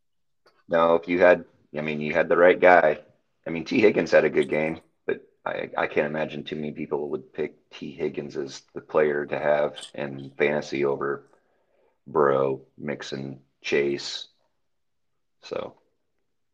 [0.69, 1.45] No, if you had,
[1.77, 2.99] I mean, you had the right guy.
[3.47, 6.73] I mean, Tee Higgins had a good game, but I, I can't imagine too many
[6.73, 11.31] people would pick Tee Higgins as the player to have in fantasy over
[12.09, 14.27] Burrow, Mixon, Chase.
[15.43, 15.75] So,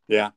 [0.07, 0.31] yeah.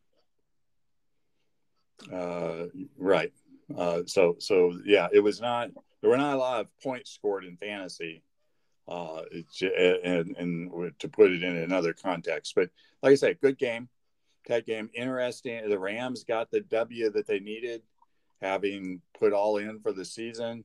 [2.12, 2.68] Uh,
[2.98, 3.34] right.
[3.76, 7.44] Uh, so, so yeah, it was not, there were not a lot of points scored
[7.44, 8.24] in fantasy
[8.88, 9.22] uh,
[9.62, 12.54] and, and to put it in another context.
[12.56, 12.70] But
[13.02, 13.90] like I said, good game,
[14.48, 15.68] tight game, interesting.
[15.70, 17.82] The Rams got the W that they needed,
[18.42, 20.64] having put all in for the season.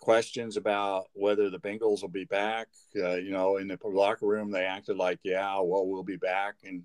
[0.00, 2.68] Questions about whether the Bengals will be back.
[2.96, 6.54] Uh, you know, in the locker room, they acted like, "Yeah, well, we'll be back."
[6.62, 6.84] And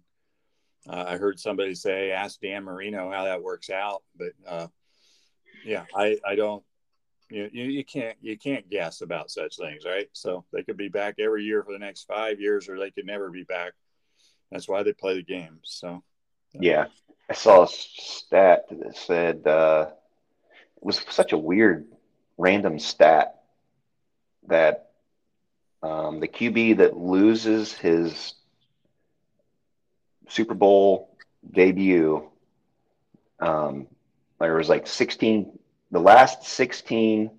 [0.89, 4.67] uh, I heard somebody say, "Ask Dan Marino how that works out." But uh,
[5.63, 6.63] yeah, I I don't
[7.29, 10.07] you, you, you can't you can't guess about such things, right?
[10.13, 13.05] So they could be back every year for the next five years, or they could
[13.05, 13.73] never be back.
[14.51, 15.61] That's why they play the games.
[15.63, 16.03] So
[16.53, 16.85] yeah,
[17.29, 19.87] I saw a stat that said uh,
[20.77, 21.87] it was such a weird
[22.37, 23.41] random stat
[24.47, 24.91] that
[25.81, 28.35] um, the QB that loses his
[30.29, 31.17] Super Bowl
[31.51, 32.29] debut,
[33.39, 33.87] um,
[34.39, 35.57] there was like 16
[35.93, 37.29] the last 16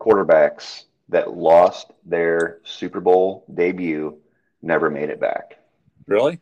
[0.00, 4.16] quarterbacks that lost their Super Bowl debut
[4.62, 5.58] never made it back.
[6.06, 6.38] Really?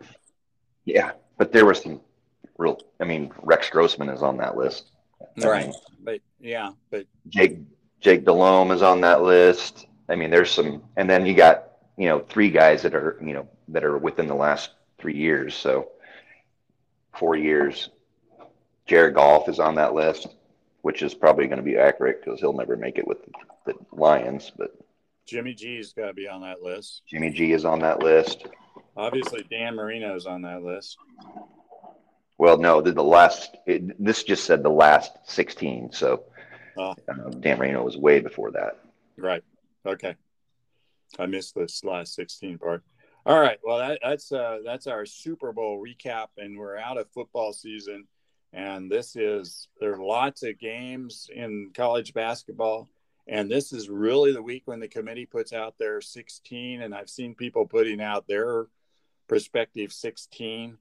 [0.85, 2.01] Yeah, but there were some
[2.59, 2.79] real.
[3.01, 4.91] I mean, Rex Grossman is on that list.
[5.43, 5.67] Right.
[5.67, 7.59] mean, but yeah, but Jake
[8.01, 9.87] Jake Delhomme is on that list.
[10.09, 13.33] I mean, there's some, and then you got you know three guys that are you
[13.33, 15.55] know that are within the last three years.
[15.55, 15.89] So
[17.15, 17.89] four years.
[18.85, 20.27] Jared Goff is on that list,
[20.83, 23.19] which is probably going to be accurate because he'll never make it with
[23.65, 24.53] the Lions.
[24.57, 24.77] But
[25.27, 27.03] Jimmy G's got to be on that list.
[27.09, 28.47] Jimmy G is on that list.
[28.97, 30.99] Obviously, Dan Marino is on that list.
[32.39, 35.93] Well, no, the, the last, it, this just said the last 16.
[35.93, 36.25] So
[36.77, 36.95] oh.
[37.09, 38.79] um, Dan Marino was way before that.
[39.17, 39.45] Right.
[39.87, 40.17] Okay.
[41.19, 42.83] I missed this last 16 part.
[43.25, 43.59] All right.
[43.65, 48.09] Well, that, that's uh, that's our Super Bowl recap, and we're out of football season.
[48.53, 52.89] And this is there are lots of games in college basketball,
[53.27, 56.83] and this is really the week when the committee puts out their 16.
[56.83, 58.67] And I've seen people putting out their
[59.27, 60.77] prospective 16.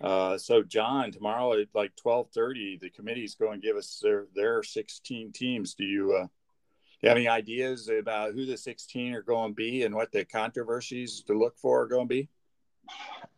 [0.00, 4.62] Uh, so John, tomorrow at like 12:30, the committee's going to give us their their
[4.62, 5.74] 16 teams.
[5.74, 9.54] Do you uh, do you have any ideas about who the 16 are going to
[9.54, 12.28] be and what the controversies to look for are going to be?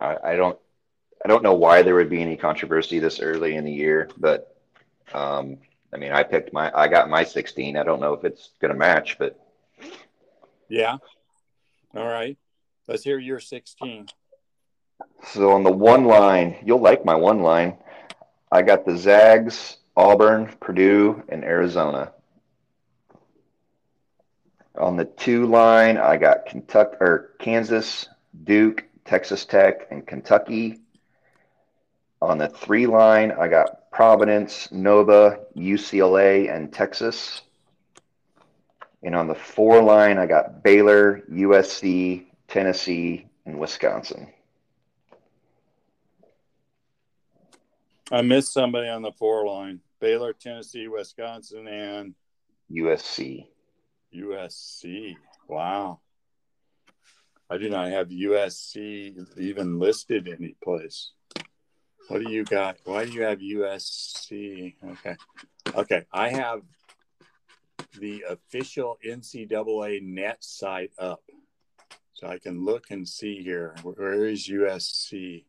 [0.01, 0.59] I, I don't
[1.25, 4.57] I don't know why there would be any controversy this early in the year, but
[5.13, 5.59] um,
[5.93, 7.77] I mean, I picked my I got my 16.
[7.77, 9.39] I don't know if it's going to match, but
[10.69, 10.97] yeah.
[11.95, 12.39] All right.
[12.87, 14.09] Let's hear your 16.
[15.33, 17.77] So on the one line, you'll like my one line.
[18.53, 22.13] I got the Zags, Auburn, Purdue, and Arizona.
[24.79, 28.09] On the two line, I got Kentucky or Kansas,
[28.45, 30.81] Duke, Texas Tech, and Kentucky.
[32.23, 37.43] On the three line, I got Providence, Nova, UCLA, and Texas.
[39.03, 44.29] And on the four line, I got Baylor, USC, Tennessee, and Wisconsin.
[48.13, 49.81] I missed somebody on the four line.
[50.01, 52.15] Baylor, Tennessee, Wisconsin, and
[52.71, 53.47] USC.
[54.15, 55.17] USC.
[55.49, 56.01] Wow.
[57.49, 61.13] I do not have USC even listed any place.
[62.11, 62.77] What do you got?
[62.83, 64.75] Why do you have USC?
[64.85, 65.17] Okay.
[65.77, 66.05] Okay.
[66.13, 66.63] I have
[68.01, 71.23] the official NCAA net site up.
[72.15, 73.77] So I can look and see here.
[73.85, 75.45] Where is USC?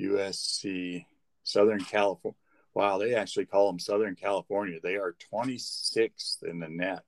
[0.00, 1.06] USC.
[1.44, 2.36] Southern California.
[2.74, 4.80] Wow, they actually call them Southern California.
[4.82, 7.04] They are 26th in the net.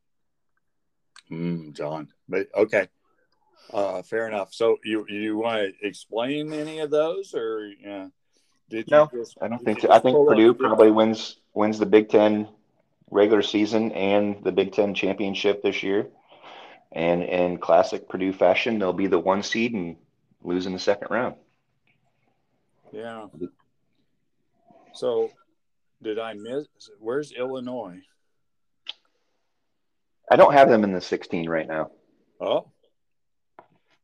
[1.28, 2.12] Hmm, John.
[2.28, 2.86] But okay.
[3.72, 4.54] Uh, fair enough.
[4.54, 8.06] So you you want to explain any of those, or yeah?
[8.70, 9.90] Did no, just, I don't think so.
[9.90, 12.48] I think Purdue probably wins wins the Big Ten
[13.10, 16.06] regular season and the Big Ten championship this year.
[16.92, 19.96] And in classic Purdue fashion, they'll be the one seed and
[20.42, 21.34] lose in the second round.
[22.92, 23.26] Yeah.
[24.94, 25.30] So,
[26.02, 26.66] did I miss?
[26.98, 28.00] Where's Illinois?
[30.30, 31.90] I don't have them in the 16 right now.
[32.40, 32.66] Oh,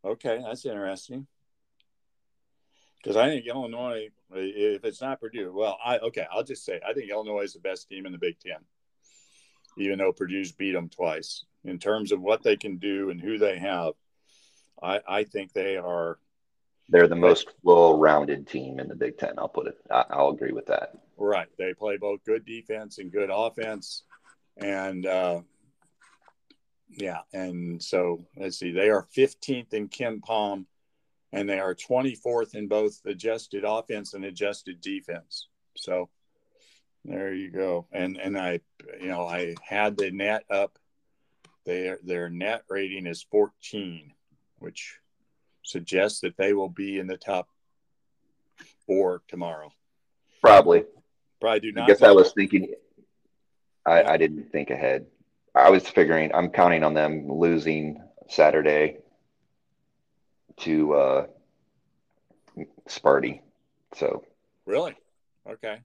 [0.04, 1.26] okay, that's interesting.
[2.96, 6.92] Because I think Illinois, if it's not Purdue, well, I okay, I'll just say I
[6.92, 8.58] think Illinois is the best team in the Big Ten,
[9.78, 11.44] even though Purdue's beat them twice.
[11.64, 13.94] In terms of what they can do and who they have,
[14.80, 16.18] I, I think they are
[16.88, 19.34] they're the most well-rounded team in the Big Ten.
[19.38, 19.76] I'll put it.
[19.90, 20.92] I'll agree with that.
[21.16, 21.48] Right.
[21.58, 24.04] They play both good defense and good offense,
[24.56, 25.40] and uh,
[26.90, 28.72] yeah, and so let's see.
[28.72, 30.66] They are 15th in KenPom,
[31.32, 35.48] and they are 24th in both adjusted offense and adjusted defense.
[35.76, 36.08] So
[37.04, 37.86] there you go.
[37.92, 38.60] And and I,
[39.00, 40.78] you know, I had the net up.
[41.64, 44.12] Their their net rating is 14,
[44.60, 44.98] which
[45.62, 47.48] suggests that they will be in the top
[48.86, 49.72] four tomorrow.
[50.40, 50.84] Probably.
[51.40, 51.84] Probably do not.
[51.84, 52.72] I guess I was thinking.
[53.84, 55.06] I, I didn't think ahead.
[55.54, 56.30] I was figuring.
[56.34, 58.98] I'm counting on them losing Saturday
[60.58, 61.26] to uh,
[62.88, 63.40] Sparty.
[63.94, 64.24] So.
[64.64, 64.94] Really?
[65.48, 65.78] Okay.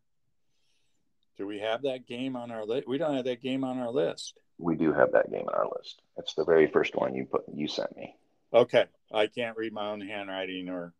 [1.37, 2.87] Do we have that game on our list?
[2.87, 4.37] We don't have that game on our list.
[4.57, 6.01] We do have that game on our list.
[6.15, 8.15] That's the very first one you put you sent me.
[8.53, 10.93] Okay, I can't read my own handwriting, or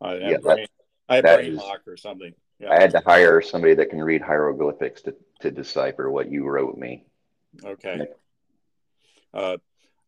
[0.00, 0.66] uh, yeah, brain,
[1.08, 2.32] I have brain is, lock or something.
[2.60, 2.70] Yeah.
[2.70, 6.76] I had to hire somebody that can read hieroglyphics to, to decipher what you wrote
[6.76, 7.04] me.
[7.64, 8.06] Okay.
[9.32, 9.56] Uh,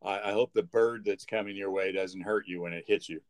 [0.02, 3.08] I, I hope the bird that's coming your way doesn't hurt you when it hits
[3.08, 3.20] you.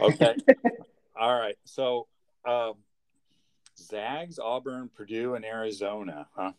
[0.00, 0.34] Okay.
[1.18, 1.56] All right.
[1.64, 2.06] So,
[2.46, 2.74] um,
[3.78, 6.26] Zags, Auburn, Purdue, and Arizona.
[6.34, 6.52] Huh?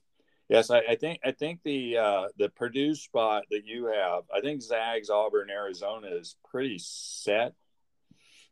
[0.50, 4.40] Yes, I, I, think I think the uh, the Purdue spot that you have, I
[4.40, 7.54] think Zags, Auburn, Arizona is pretty set.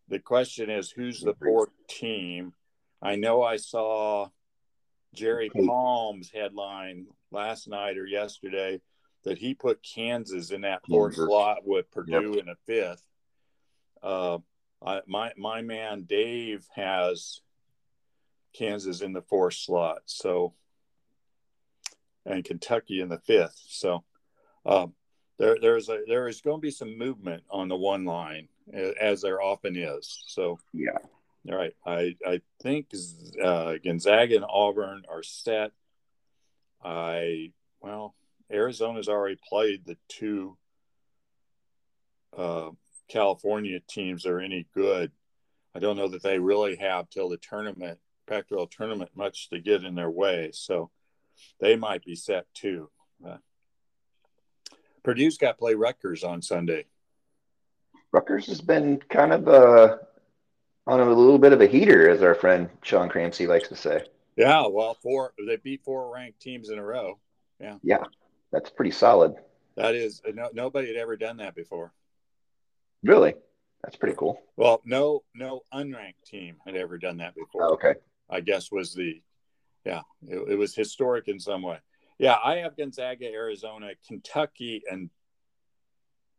[0.10, 2.54] The question is, who's the fourth team?
[3.02, 4.28] I know I saw
[5.14, 8.82] Jerry Palm's headline last night or yesterday
[9.26, 12.44] that he put Kansas in that fourth slot with Purdue yep.
[12.44, 13.04] in a fifth.
[14.02, 14.38] Uh,
[14.86, 17.42] I, my my man Dave has
[18.54, 20.54] Kansas in the fourth slot, so
[22.26, 23.62] and Kentucky in the fifth.
[23.68, 24.04] So
[24.66, 24.94] um,
[25.40, 28.48] there there's a there is going to be some movement on the one line
[29.00, 30.24] as there often is.
[30.28, 31.00] So yeah,
[31.50, 31.76] all right.
[31.86, 32.88] I I think
[33.44, 35.72] uh, Gonzaga and Auburn are set.
[36.84, 37.52] I
[37.82, 38.14] well,
[38.52, 40.58] Arizona's already played the two
[42.38, 42.70] uh,
[43.08, 45.12] California teams that are any good.
[45.76, 49.84] I don't know that they really have till the tournament, Pac-12 tournament, much to get
[49.84, 50.52] in their way.
[50.54, 50.90] So
[51.60, 52.90] they might be set too.
[53.26, 53.38] Uh,
[55.04, 56.86] Purdue's got to play Rutgers on Sunday.
[58.12, 59.98] Rutgers has been kind of uh,
[60.88, 64.04] on a little bit of a heater, as our friend Sean Cramsey likes to say.
[64.36, 67.20] Yeah, well, four they beat four ranked teams in a row.
[67.60, 68.04] Yeah, yeah,
[68.56, 69.36] that's pretty solid.
[69.76, 71.92] That is no, nobody had ever done that before.
[73.04, 73.34] Really,
[73.84, 74.42] that's pretty cool.
[74.56, 77.64] Well, no, no unranked team had ever done that before.
[77.64, 77.96] Oh, okay,
[78.30, 79.22] I guess was the
[79.86, 81.80] yeah, it, it was historic in some way.
[82.18, 85.10] Yeah, I have Gonzaga, Arizona, Kentucky, and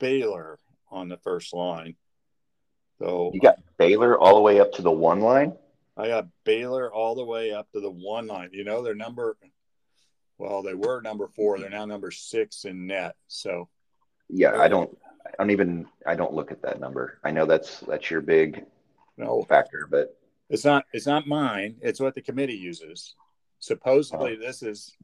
[0.01, 0.59] Baylor
[0.91, 1.97] on the first line.
[2.99, 5.53] So you got Baylor all the way up to the one line.
[5.99, 8.51] I got Baylor all the way up to the one line.
[8.53, 9.37] You know, they're number.
[10.39, 11.59] Well, they were number four.
[11.59, 13.17] They're now number six in net.
[13.29, 13.69] So.
[14.29, 14.99] Yeah, I uh, don't.
[15.27, 15.87] I don't even.
[16.07, 17.19] I don't look at that number.
[17.25, 18.65] I know that's that's your big.
[19.17, 20.17] No factor, but
[20.51, 20.85] it's not.
[20.93, 21.77] It's not mine.
[21.81, 23.15] It's what the committee uses.
[23.61, 24.45] Supposedly, oh.
[24.45, 24.95] this is.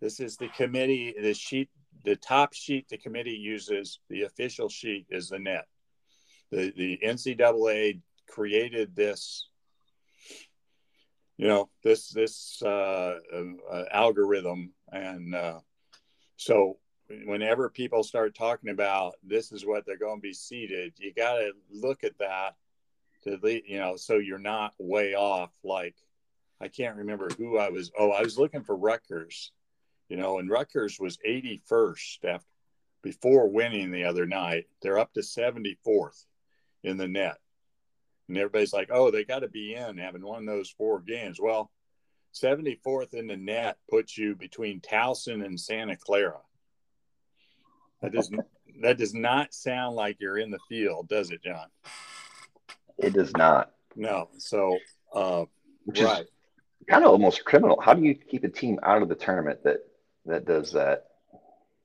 [0.00, 1.14] This is the committee.
[1.20, 1.70] The sheet.
[2.04, 3.98] The top sheet the committee uses.
[4.10, 5.64] The official sheet is the net
[6.54, 9.48] the the NCAA created this
[11.36, 14.72] you know this this uh, uh, algorithm.
[14.92, 15.60] And uh,
[16.36, 16.78] so
[17.24, 21.34] whenever people start talking about this is what they're going to be seated you got
[21.34, 22.54] to look at that
[23.22, 25.50] to you know so you're not way off.
[25.62, 25.96] Like
[26.60, 29.52] i can't remember who i was oh i was looking for Rutgers
[30.08, 32.46] you know and Rutgers was 81st after
[33.04, 34.64] before winning the other night.
[34.82, 36.24] They're up to 74th
[36.82, 37.36] in the net.
[38.28, 41.38] And everybody's like, oh, they got to be in having won those four games.
[41.40, 41.70] Well,
[42.34, 46.40] 74th in the net puts you between Towson and Santa Clara.
[48.02, 48.30] That does
[48.82, 51.66] that does not sound like you're in the field, does it, John?
[52.98, 53.72] It does not.
[53.96, 54.28] No.
[54.38, 54.78] So,
[55.14, 55.44] uh,
[55.84, 56.22] Which right.
[56.22, 56.28] is
[56.88, 57.80] kind of almost criminal.
[57.80, 59.78] How do you keep a team out of the tournament that
[60.26, 61.06] that does that?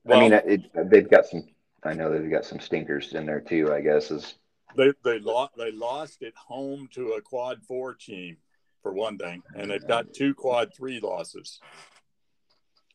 [0.04, 1.44] Well, I mean, it, they've got some.
[1.82, 3.72] I know they've got some stinkers in there too.
[3.72, 4.34] I guess is
[4.76, 8.36] they they lost they lost at home to a quad four team
[8.82, 11.60] for one thing, and they've got two quad three losses.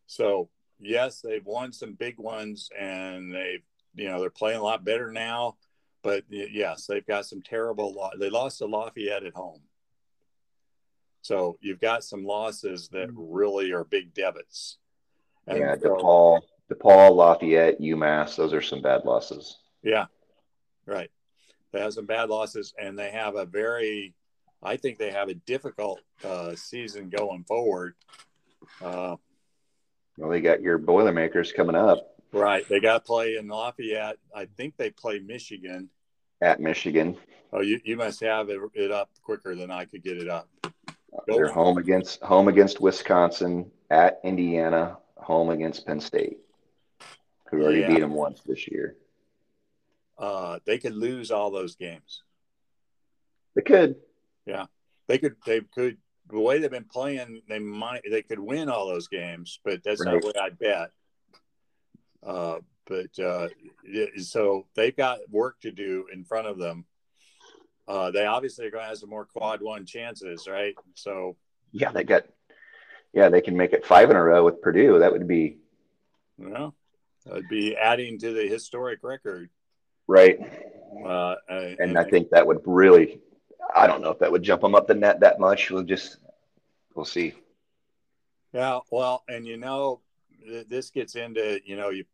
[0.08, 0.50] So
[0.80, 3.64] yes, they've won some big ones, and they've
[3.94, 5.58] you know they're playing a lot better now.
[6.04, 7.94] But yes, they've got some terrible.
[7.94, 9.62] Lo- they lost to Lafayette at home.
[11.22, 13.34] So you've got some losses that mm-hmm.
[13.34, 14.78] really are big debits.
[15.48, 19.58] And yeah, DePaul, DePaul, Lafayette, UMass, those are some bad losses.
[19.82, 20.06] Yeah,
[20.86, 21.10] right.
[21.76, 24.14] They have some bad losses, and they have a very,
[24.64, 27.96] I think they have a difficult uh, season going forward.
[28.82, 29.18] Uh,
[30.18, 32.16] well, they got your Boilermakers coming up.
[32.32, 32.66] Right.
[32.70, 34.16] They got to play in Lafayette.
[34.34, 35.90] I think they play Michigan.
[36.42, 37.18] At Michigan.
[37.52, 40.48] Oh, you, you must have it, it up quicker than I could get it up.
[40.64, 40.72] Go
[41.28, 41.54] They're on.
[41.54, 46.38] home against home against Wisconsin, at Indiana, home against Penn State,
[47.52, 47.88] who already yeah.
[47.90, 48.96] beat them once this year
[50.18, 52.24] uh, they could lose all those games.
[53.56, 53.96] They could.
[54.46, 54.66] Yeah,
[55.08, 55.36] they could.
[55.46, 55.98] They could.
[56.30, 58.02] The way they've been playing, they might.
[58.10, 60.16] They could win all those games, but that's right.
[60.16, 60.92] not what I bet.
[62.26, 63.50] Uh, but uh,
[64.18, 66.86] so they've got work to do in front of them.
[67.88, 70.76] Uh, they obviously are going to have some more quad one chances, right?
[70.96, 71.36] So
[71.72, 72.24] yeah, they got.
[73.14, 75.00] Yeah, they can make it five in a row with Purdue.
[75.00, 75.60] That would be.
[76.38, 76.76] Well,
[77.26, 79.50] that would be adding to the historic record.
[80.08, 80.40] Right.
[81.06, 83.20] Uh, and, and, I think that would really,
[83.76, 85.70] I don't know if that would jump them up the net that much.
[85.70, 86.18] We'll just,
[86.94, 87.34] we'll see.
[88.54, 88.80] Yeah.
[88.92, 90.02] Well, and you know,
[90.48, 92.06] th- this gets into, you know, you,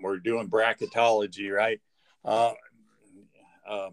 [0.00, 1.80] we're doing bracketology, right?
[2.24, 2.52] Uh,
[3.66, 3.90] uh,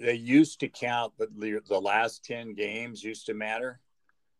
[0.00, 3.80] they used to count the, the last 10 games used to matter.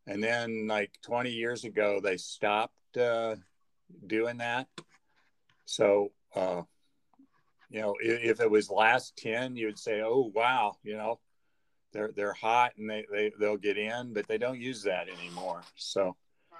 [0.06, 3.36] And then like 20 years ago, they stopped uh,
[4.06, 4.66] doing that.
[5.64, 6.62] So uh,
[7.72, 11.18] you know, if, if, it was last 10, you would say, oh, wow, you know,
[11.92, 15.62] they're they're hot and they, they they'll get in, but they don't use that anymore.
[15.76, 16.16] So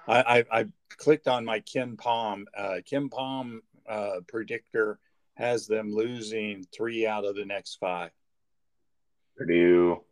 [0.06, 0.66] I I, I
[0.98, 4.98] clicked on my KenPom uh, KenPom uh, predictor
[5.34, 8.10] has them losing three out of the next five.
[9.36, 10.02] Purdue,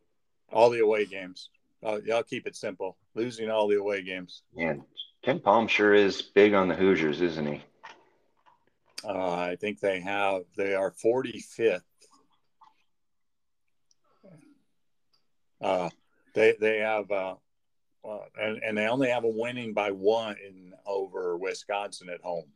[0.50, 1.50] all the away games.
[1.82, 2.96] Uh, I'll keep it simple.
[3.14, 4.42] Losing all the away games.
[4.54, 4.74] Yeah.
[5.26, 7.62] Man, Palm sure is big on the Hoosiers, isn't he?
[9.04, 10.42] Uh, I think they have.
[10.56, 11.82] They are 45th.
[15.60, 15.90] Uh,
[16.34, 17.34] they they have, uh,
[18.04, 22.46] uh, and, and they only have a winning by one in over Wisconsin at home.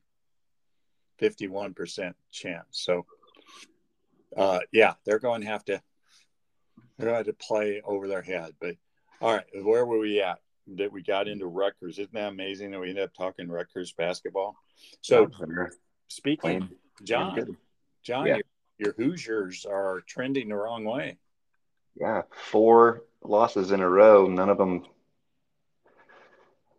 [1.21, 2.67] 51% chance.
[2.71, 3.07] So,
[4.37, 5.81] uh, yeah, they're going to have to
[6.99, 8.53] they're going to have to play over their head.
[8.61, 8.77] But
[9.21, 10.39] all right, where were we at?
[10.77, 11.99] That we got into Rutgers.
[11.99, 14.57] Isn't that amazing that we ended up talking Rutgers basketball?
[15.03, 15.29] So,
[16.09, 16.69] speaking,
[17.03, 17.57] John,
[18.03, 18.37] John, yeah.
[18.37, 18.45] your,
[18.79, 21.19] your Hoosiers are trending the wrong way.
[21.99, 24.27] Yeah, four losses in a row.
[24.27, 24.85] None of them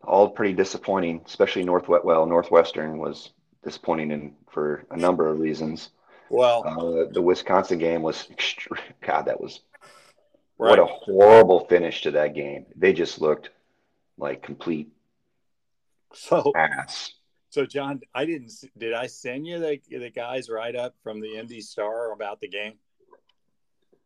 [0.04, 2.06] all pretty disappointing, especially Northwest.
[2.06, 3.32] Well, Northwestern was
[3.64, 5.90] disappointing in, for a number of reasons.
[6.30, 8.82] Well, uh, the Wisconsin game was extreme.
[9.02, 9.62] God, that was
[10.58, 10.70] right.
[10.70, 12.66] what a horrible finish to that game.
[12.76, 13.50] They just looked
[14.18, 14.90] like complete
[16.14, 17.12] so ass.
[17.56, 18.52] So, John, I didn't.
[18.78, 22.50] Did I send you the the guys write up from the Indy Star about the
[22.50, 22.74] game?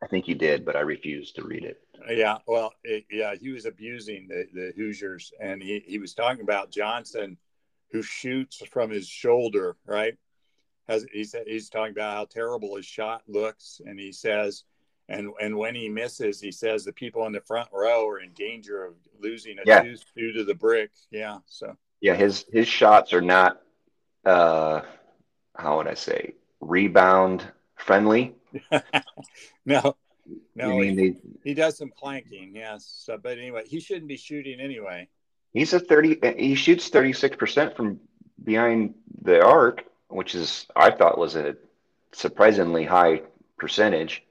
[0.04, 1.82] I think you did, but I refused to read it.
[2.08, 6.43] Yeah, well, it, yeah, he was abusing the, the Hoosiers, and he, he was talking
[6.43, 7.38] about Johnson,
[7.91, 10.16] who shoots from his shoulder, right?
[10.88, 14.64] Has he said he's talking about how terrible his shot looks, and he says,
[15.08, 18.32] and and when he misses, he says the people in the front row are in
[18.34, 19.82] danger of losing a yeah.
[19.82, 20.91] tooth due to the brick.
[21.10, 23.62] Yeah, so yeah, his his shots are not,
[24.26, 24.82] uh,
[25.56, 27.45] how would I say, rebound
[27.76, 28.36] friendly.
[29.66, 29.95] no,
[30.56, 32.86] no, he, they, he does some planking, yes.
[33.06, 35.08] So, but anyway, he shouldn't be shooting anyway.
[35.54, 36.20] He's a thirty.
[36.38, 38.00] He shoots thirty six percent from
[38.43, 41.56] behind the arc, which is I thought was a
[42.12, 43.22] surprisingly high
[43.58, 44.24] percentage.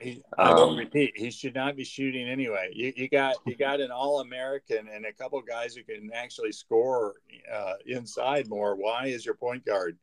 [0.00, 2.70] He, I will um, repeat, he should not be shooting anyway.
[2.72, 6.52] You, you got you got an All American and a couple guys who can actually
[6.52, 7.14] score
[7.52, 8.76] uh, inside more.
[8.76, 9.98] Why is your point guard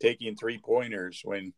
[0.00, 1.52] taking three pointers when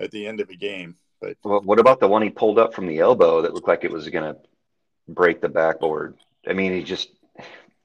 [0.00, 0.96] at the end of a game?
[1.20, 3.84] But well, what about the one he pulled up from the elbow that looked like
[3.84, 4.40] it was going to
[5.08, 6.16] break the backboard?
[6.46, 7.10] I mean, he just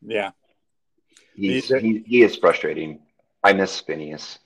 [0.01, 0.31] yeah,
[1.35, 2.99] he's, he, he is frustrating.
[3.43, 4.37] I miss Phinisee.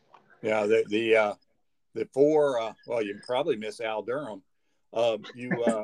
[0.41, 1.33] Yeah, the the uh,
[1.95, 2.59] the four.
[2.59, 4.43] Uh, well, you probably miss Al Durham
[4.95, 5.83] um, you uh,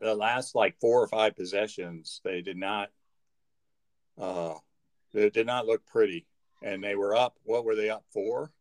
[0.00, 2.90] the last like four or five possessions, they did not
[4.18, 4.54] uh,
[5.12, 6.26] they did not look pretty,
[6.62, 7.36] and they were up.
[7.42, 8.52] What were they up for?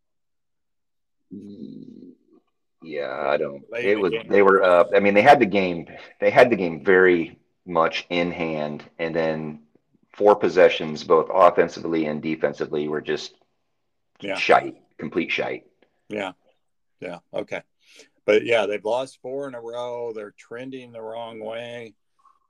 [2.82, 3.63] Yeah, I don't.
[3.71, 4.89] Late it was the they were up.
[4.95, 5.88] I mean, they had the game.
[6.19, 9.59] They had the game very much in hand, and then
[10.13, 13.36] four possessions, both offensively and defensively, were just
[14.19, 14.36] yeah.
[14.36, 15.65] shite, complete shite.
[16.09, 16.33] Yeah,
[16.99, 17.19] yeah.
[17.33, 17.61] Okay
[18.25, 20.13] but yeah, they've lost four in a row.
[20.13, 21.93] They're trending the wrong way.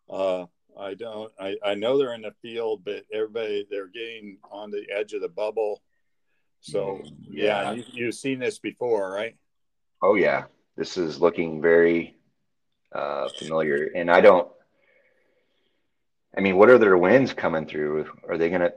[0.10, 0.46] Uh,
[0.80, 1.32] I don't.
[1.40, 5.22] I, I know they're in the field, but everybody they're getting on the edge of
[5.22, 5.82] the bubble.
[6.62, 9.36] So mm, yeah, yeah you, you've seen this before, right?
[10.02, 12.18] Oh yeah, this is looking very
[12.92, 14.48] uh, familiar, and I don't.
[16.36, 18.12] I mean, what are their wins coming through?
[18.28, 18.72] Are they gonna?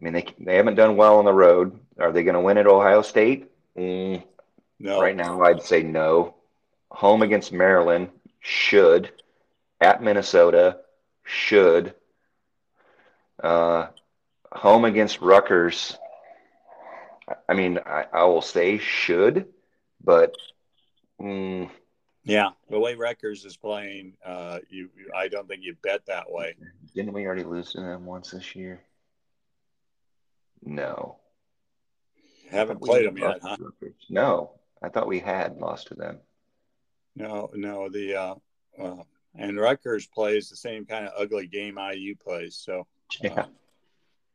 [0.00, 1.78] I mean, they they haven't done well on the road.
[1.98, 3.50] Are they going to win at Ohio State?
[3.76, 4.22] Mm,
[4.78, 5.00] no.
[5.00, 6.34] Right now, I'd say no
[6.90, 9.10] home against Maryland, should.
[9.80, 10.80] At Minnesota,
[11.24, 11.94] should.
[13.42, 13.86] Uh,
[14.52, 15.96] home against Rutgers,
[17.48, 19.46] I mean, I, I will say should,
[20.04, 20.34] but.
[21.20, 21.70] Mm,
[22.24, 26.54] yeah, the way Rutgers is playing, uh, you, I don't think you bet that way.
[26.94, 28.82] Didn't we already lose to them once this year?
[30.62, 31.16] No.
[32.50, 33.56] Haven't played them yet, huh?
[34.08, 34.52] No,
[34.82, 36.18] I thought we had lost to them.
[37.14, 37.88] No, no.
[37.88, 38.34] The uh,
[38.78, 39.02] uh,
[39.36, 42.56] and Rutgers plays the same kind of ugly game IU plays.
[42.56, 42.86] So,
[43.20, 43.42] yeah.
[43.42, 43.50] Um,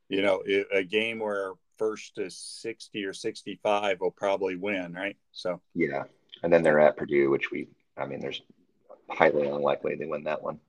[0.07, 5.17] you know, it, a game where first to sixty or sixty-five will probably win, right?
[5.32, 6.03] So, yeah,
[6.43, 7.67] and then they're at Purdue, which we,
[7.97, 8.41] I mean, there's
[9.09, 10.59] highly unlikely they win that one.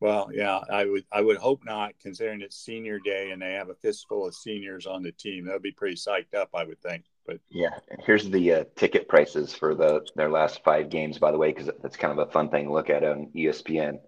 [0.00, 3.70] Well, yeah, I would I would hope not, considering it's senior day and they have
[3.70, 5.46] a fistful of seniors on the team.
[5.46, 7.04] That would be pretty psyched up, I would think.
[7.26, 7.70] But yeah,
[8.04, 11.70] here's the uh, ticket prices for the their last five games, by the way, because
[11.82, 13.98] that's kind of a fun thing to look at on ESPN.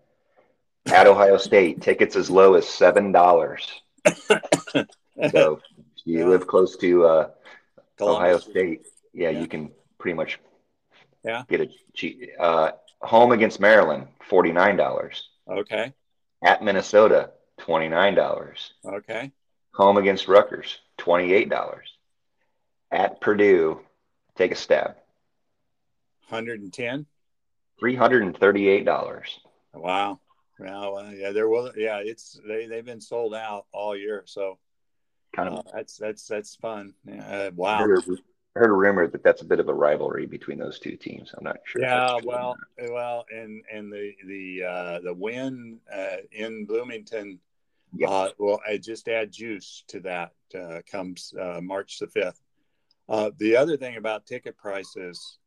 [0.86, 3.66] At Ohio State, tickets as low as seven dollars.
[5.30, 5.60] so
[6.04, 6.26] you yeah.
[6.26, 7.30] live close to uh,
[8.00, 10.38] Ohio State, yeah, yeah, you can pretty much
[11.24, 12.28] yeah get a cheap.
[12.38, 12.72] Uh,
[13.02, 15.27] Home against Maryland, forty nine dollars.
[15.48, 15.92] Okay.
[16.42, 18.72] At Minnesota, twenty nine dollars.
[18.84, 19.32] Okay.
[19.74, 21.92] Home against Rutgers, twenty eight dollars.
[22.90, 23.80] At Purdue,
[24.36, 24.96] take a stab.
[26.28, 27.06] Hundred and ten.
[27.80, 29.40] Three hundred and thirty eight dollars.
[29.74, 30.20] Wow.
[30.58, 31.72] Well, uh, yeah, there will.
[31.76, 34.58] Yeah, it's they they've been sold out all year, so
[35.34, 36.94] Kind of uh, that's that's that's fun.
[37.08, 37.86] Uh, wow.
[38.58, 40.96] Heard, a, heard a rumor that that's a bit of a rivalry between those two
[40.96, 41.32] teams.
[41.36, 41.82] I'm not sure.
[41.82, 42.56] Yeah, that's true or well,
[42.90, 47.40] well, and and the the uh, the win uh, in Bloomington,
[48.06, 50.32] uh, well, I just add juice to that.
[50.58, 52.40] Uh, comes uh, March the fifth.
[53.08, 55.38] Uh, the other thing about ticket prices,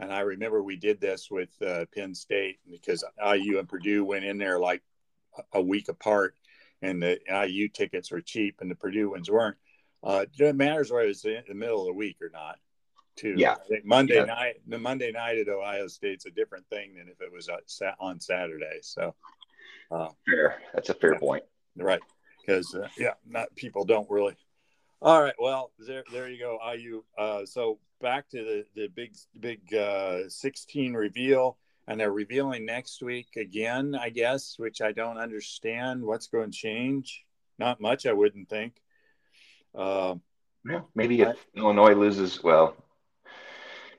[0.00, 4.24] and I remember we did this with uh, Penn State because IU and Purdue went
[4.24, 4.82] in there like
[5.52, 6.34] a week apart,
[6.82, 9.56] and the IU tickets were cheap and the Purdue ones weren't.
[10.04, 12.58] Uh, it matters whether it's in the middle of the week or not.
[13.16, 13.34] Too.
[13.38, 13.52] Yeah.
[13.52, 14.24] I think Monday Yeah.
[14.24, 17.92] night, the Monday night at Ohio State's a different thing than if it was uh,
[18.00, 18.80] on Saturday.
[18.82, 19.14] So,
[19.90, 20.60] uh, fair.
[20.74, 21.18] That's a fair Yeah.
[21.20, 21.44] point.
[21.76, 22.02] right,
[22.40, 24.36] because uh, yeah, not people don't really.
[25.00, 27.02] All right, well, there, there you go, IU.
[27.16, 33.02] Uh, so back to the the big big uh, 16 reveal, and they're revealing next
[33.02, 36.02] week again, I guess, which I don't understand.
[36.04, 37.24] What's going to change?
[37.58, 38.80] Not much, I wouldn't think.
[39.74, 40.16] Uh,
[40.68, 42.74] Yeah, maybe if Illinois loses, well,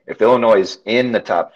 [0.07, 1.53] if Illinois is in the top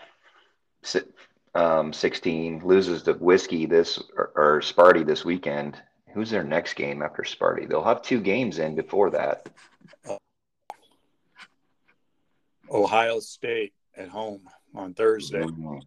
[1.56, 5.82] um, 16, loses to Whiskey this or, or Sparty this weekend,
[6.14, 7.68] who's their next game after Sparty?
[7.68, 9.50] They'll have two games in before that.
[12.70, 15.40] Ohio State at home on Thursday.
[15.40, 15.82] Mhm.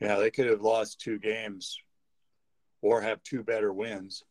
[0.00, 1.80] Yeah, they could have lost two games
[2.80, 4.22] or have two better wins.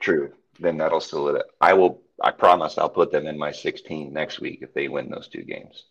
[0.00, 0.34] True.
[0.60, 1.42] Then that'll still.
[1.60, 2.02] I will.
[2.22, 5.42] I promise I'll put them in my 16 next week if they win those two
[5.42, 5.84] games.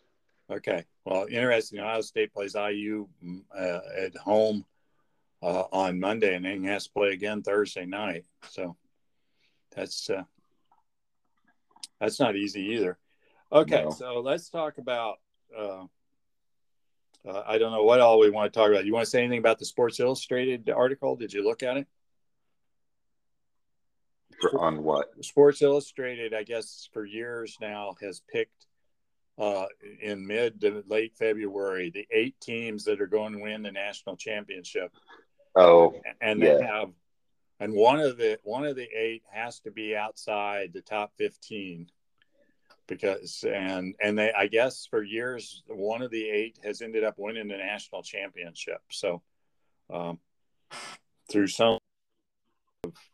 [0.49, 0.85] Okay.
[1.05, 1.79] Well, interesting.
[1.79, 4.65] Ohio State plays IU mm, uh, at home
[5.41, 8.25] uh, on Monday and then has to play again Thursday night.
[8.49, 8.77] So
[9.75, 10.23] that's uh,
[11.99, 12.97] that's not easy either.
[13.51, 13.91] Okay, No.
[13.91, 15.19] so let's talk about.
[15.55, 15.85] Uh,
[17.25, 18.85] uh, I don't know what all we want to talk about.
[18.85, 21.15] You want to say anything about the Sports Illustrated article?
[21.15, 21.87] Did you look at it?
[24.51, 25.09] For, on what?
[25.23, 28.67] Sports Illustrated, I guess, for years now has picked
[29.37, 29.65] uh,
[30.01, 34.15] in mid to late February the eight teams that are going to win the national
[34.15, 34.91] championship,
[35.55, 36.57] Oh, and Yeah.
[36.57, 36.91] they have,
[37.59, 41.89] and one of the one of the eight has to be outside the top fifteen,
[42.87, 47.15] because and and they I guess for years one of the eight has ended up
[47.17, 48.81] winning the national championship.
[48.91, 49.23] So,
[49.89, 50.19] um,
[51.31, 51.79] through some,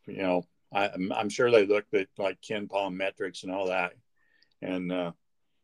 [0.06, 3.94] you know, I, I'm, I'm sure they looked at like KenPom metrics and all that,
[4.62, 5.12] and uh,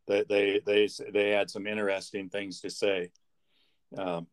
[0.07, 3.11] they, they they they had some interesting things to say.
[3.97, 4.27] Um,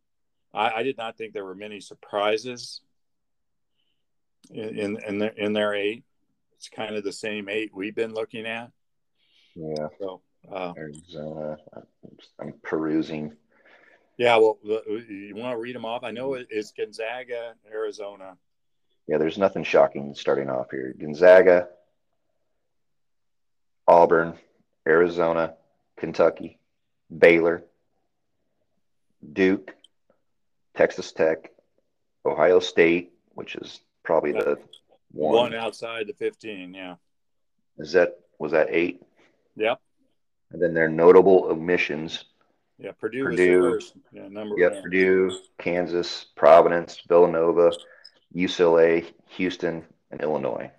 [0.54, 2.80] I, I did not think there were many surprises
[4.50, 6.04] in in in their, in their eight.
[6.56, 8.70] It's kind of the same eight we've been looking at.
[9.54, 9.88] yeah.
[10.00, 11.56] So uh, Arizona.
[12.40, 13.36] I'm perusing.
[14.16, 16.02] yeah, well, you want to read them off?
[16.04, 18.36] I know it's Gonzaga, Arizona.
[19.08, 20.94] Yeah, there's nothing shocking starting off here.
[20.98, 21.68] Gonzaga,
[23.86, 24.38] Auburn,
[24.86, 25.54] Arizona,
[25.96, 26.58] Kentucky,
[27.16, 27.64] Baylor,
[29.32, 29.74] Duke,
[30.74, 31.50] Texas Tech,
[32.24, 34.58] Ohio State, which is probably the
[35.10, 35.54] One, one.
[35.54, 36.74] outside the fifteen.
[36.74, 36.96] Yeah.
[37.78, 39.02] Is that was that eight?
[39.56, 39.80] Yep.
[40.52, 42.24] And then their notable omissions.
[42.78, 42.92] Yeah.
[42.92, 43.60] Purdue, Purdue.
[43.60, 43.96] was the first.
[44.12, 44.28] Yeah.
[44.28, 44.54] Number.
[44.58, 44.80] Yeah.
[44.80, 47.72] Purdue, Kansas, Providence, Villanova,
[48.34, 50.70] UCLA, Houston, and Illinois.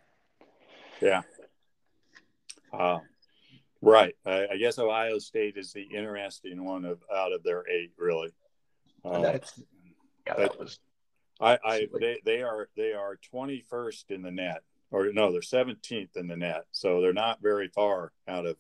[1.02, 1.22] Yeah.
[2.72, 3.00] Uh,
[3.82, 4.16] right.
[4.26, 8.32] I, I guess Ohio State is the interesting one of out of their eight, really.
[9.06, 9.62] Uh, And that's
[10.26, 10.80] yeah, that was
[11.42, 15.42] I, I they, they are they are twenty first in the net, or no, they're
[15.42, 18.58] seventeenth in the net, so they're not very far out of.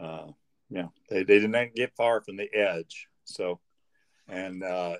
[0.00, 0.32] Uh,
[0.70, 3.08] yeah, they they didn't get far from the edge.
[3.24, 3.60] So,
[4.28, 4.96] and uh,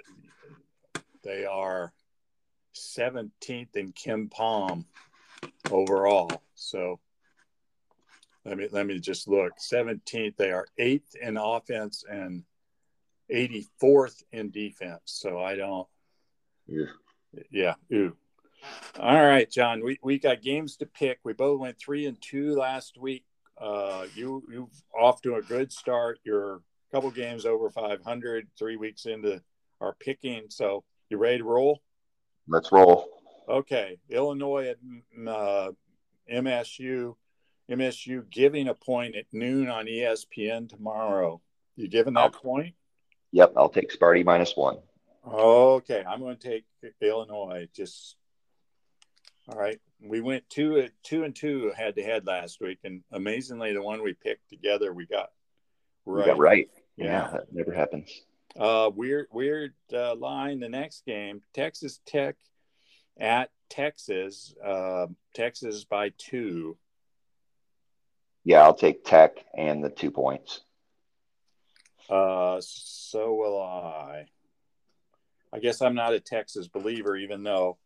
[1.24, 1.92] they are
[2.78, 4.84] seventeenth in KenPom
[5.70, 6.30] overall.
[6.54, 7.00] So,
[8.44, 9.52] let me let me just look.
[9.58, 12.44] Seventeenth, they are eighth in offense and
[13.30, 15.02] eighty fourth in defense.
[15.04, 15.86] So I don't.
[16.66, 16.86] yeah.
[17.50, 17.74] Yeah.
[17.92, 18.16] Ooh.
[18.98, 19.84] All right, John.
[19.84, 21.20] We, we got games to pick.
[21.24, 23.24] We both went three and two last week.
[23.60, 26.18] Uh, you you off to a good start.
[26.24, 26.60] You're a
[26.92, 28.48] couple games over 500.
[28.58, 29.42] Three weeks into
[29.80, 30.44] our picking.
[30.48, 31.80] So you ready to roll?
[32.48, 33.08] Let's roll.
[33.48, 33.98] Okay.
[34.08, 34.78] Illinois at
[35.26, 35.70] uh,
[36.32, 37.14] MSU.
[37.70, 41.40] MSU giving a point at noon on ESPN tomorrow.
[41.76, 42.74] You giving that point?
[43.32, 44.78] Yep, I'll take Sparty minus one.
[45.30, 46.64] Okay, I'm going to take
[47.02, 47.68] Illinois.
[47.74, 48.16] Just
[49.48, 49.78] all right.
[50.00, 54.02] We went two two and two head to head last week, and amazingly, the one
[54.02, 55.30] we picked together, we got
[56.06, 56.26] right.
[56.26, 56.68] got right.
[56.96, 57.04] Yeah.
[57.04, 58.10] yeah, that never happens.
[58.58, 60.60] Uh, weird, weird uh, line.
[60.60, 62.36] The next game, Texas Tech
[63.18, 64.54] at Texas.
[64.64, 66.76] Uh, Texas by two.
[68.44, 70.60] Yeah, I'll take Tech and the two points.
[72.10, 74.26] Uh, so will I.
[75.52, 77.78] I guess I'm not a Texas believer, even though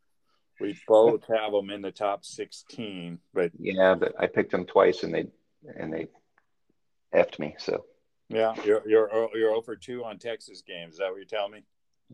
[0.60, 3.18] we both have them in the top 16.
[3.34, 5.26] But yeah, but I picked them twice and they
[5.76, 6.08] and they
[7.14, 7.56] effed me.
[7.58, 7.84] So
[8.33, 10.95] yeah, you're you're you're over two on Texas games.
[10.95, 11.64] Is that what you're telling me?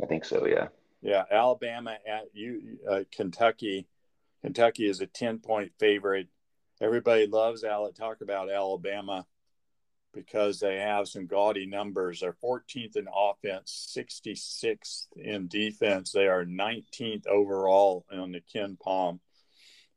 [0.03, 0.47] I think so.
[0.47, 0.69] Yeah.
[1.01, 3.87] Yeah, Alabama at you, uh, Kentucky.
[4.43, 6.29] Kentucky is a 10 point favorite.
[6.81, 9.27] Everybody loves Al- talk about Alabama
[10.13, 12.21] because they have some gaudy numbers.
[12.21, 16.13] They're 14th in offense, 66th in defense.
[16.13, 19.21] They are 19th overall on the KenPom,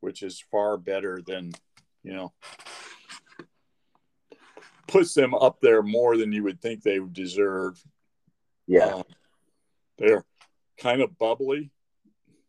[0.01, 1.53] which is far better than,
[2.03, 2.33] you know,
[4.87, 7.81] puts them up there more than you would think they deserve.
[8.67, 8.85] Yeah.
[8.85, 9.03] Um,
[9.97, 10.25] they're
[10.77, 11.71] kind of bubbly.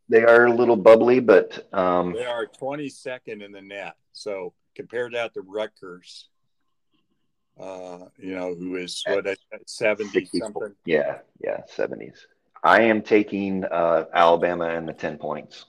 [0.09, 3.95] They are a little bubbly, but um, they are 22nd in the net.
[4.13, 6.29] So compare that to Rutgers
[7.61, 10.75] uh, you know, who is what at 70 something.
[10.85, 12.17] Yeah, yeah, 70s.
[12.65, 15.67] I am taking uh, Alabama and the 10 points.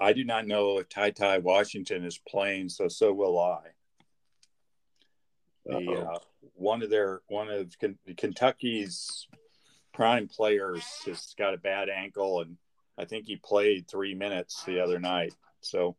[0.00, 3.60] I do not know if TyTy Washington is playing, so so will I.
[5.66, 6.18] The uh,
[6.54, 7.74] one of their one of
[8.16, 9.26] Kentucky's
[9.92, 12.56] prime players has got a bad ankle, and
[12.98, 15.34] I think he played three minutes the other night.
[15.60, 15.96] So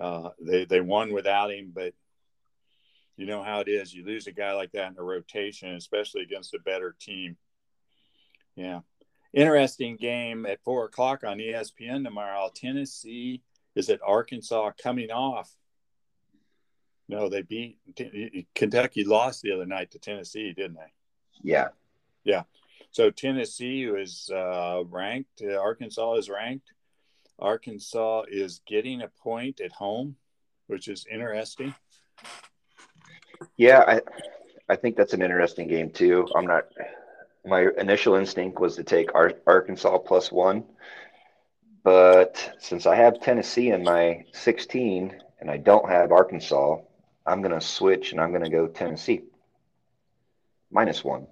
[0.00, 1.94] uh, they they won without him, but
[3.16, 3.92] you know how it is.
[3.92, 7.36] You lose a guy like that in a rotation, especially against a better team.
[8.56, 8.80] Yeah.
[9.32, 12.50] Interesting game at four o'clock on ESPN tomorrow.
[12.54, 13.42] Tennessee
[13.74, 15.54] is at Arkansas coming off.
[17.10, 17.76] No, they beat
[18.54, 20.92] Kentucky lost the other night to Tennessee, didn't they?
[21.42, 21.68] Yeah.
[22.22, 22.44] Yeah.
[22.92, 25.42] So Tennessee was uh, ranked.
[25.42, 26.72] Uh, Arkansas is ranked.
[27.40, 30.14] Arkansas is getting a point at home,
[30.68, 31.74] which is interesting.
[33.56, 34.02] Yeah, I
[34.68, 36.28] I think that's an interesting game too.
[36.36, 36.66] I'm not.
[37.44, 40.62] My initial instinct was to take Ar- Arkansas plus one,
[41.82, 46.80] but since I have Tennessee in my 16 and I don't have Arkansas,
[47.26, 49.22] I'm going to switch and I'm going to go Tennessee
[50.70, 51.26] minus one.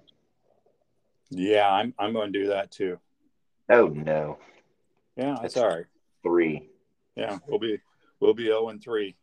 [1.29, 2.99] Yeah, I'm I'm going to do that too.
[3.69, 4.39] Oh no.
[5.15, 5.85] Yeah, that's, that's all right.
[6.23, 6.69] Three.
[7.15, 7.79] Yeah, we'll be
[8.19, 9.15] we'll be 0 and three.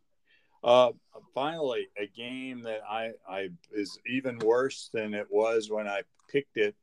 [0.62, 0.91] Uh,
[1.35, 6.57] finally, a game that I, I is even worse than it was when I picked
[6.57, 6.75] it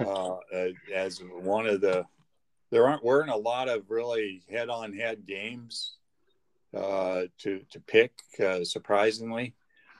[0.00, 0.36] uh,
[0.92, 2.04] as one of the.
[2.70, 6.03] There aren't weren't a lot of really head-on-head games uh,
[6.74, 8.12] to to pick.
[8.38, 9.54] Uh, surprisingly,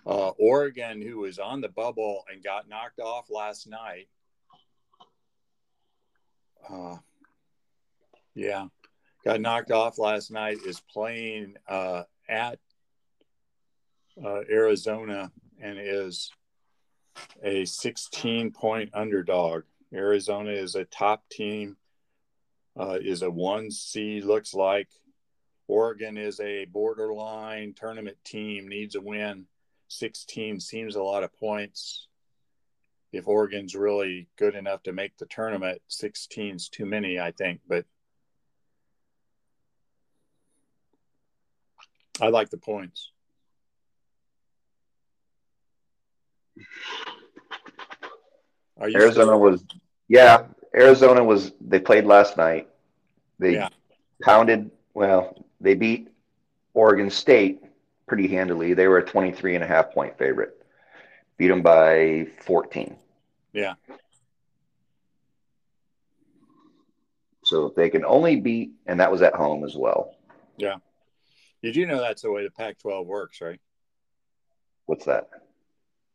[0.07, 4.09] uh, Oregon, who was on the bubble and got knocked off last night.
[6.69, 6.97] Uh,
[8.35, 8.67] yeah,
[9.25, 10.59] got knocked off last night.
[10.67, 12.59] Is playing uh, at
[14.23, 16.31] uh, Arizona and is
[17.43, 19.63] a 16 point underdog.
[19.93, 21.77] Arizona is a top team,
[22.79, 24.89] uh, is a one C, looks like.
[25.67, 29.47] Oregon is a borderline tournament team, needs a win.
[29.89, 32.09] 16 seems a lot of points.
[33.13, 37.61] If Oregon's really good enough to make the tournament, 16's too many, I think.
[37.69, 37.85] But
[42.21, 43.11] I like the points.
[48.81, 49.65] Arizona was,
[50.09, 52.69] yeah, Arizona was, they played last night.
[53.39, 53.69] They yeah.
[54.23, 56.09] pounded, well, they beat
[56.75, 57.63] Oregon State
[58.07, 58.75] pretty handily.
[58.75, 60.65] They were a 23 and a half point favorite,
[61.37, 62.97] beat them by 14.
[63.53, 63.75] Yeah.
[67.45, 70.15] So they can only beat, and that was at home as well.
[70.57, 70.77] Yeah.
[71.63, 73.61] Did you know that's the way the Pac 12 works, right?
[74.87, 75.29] What's that?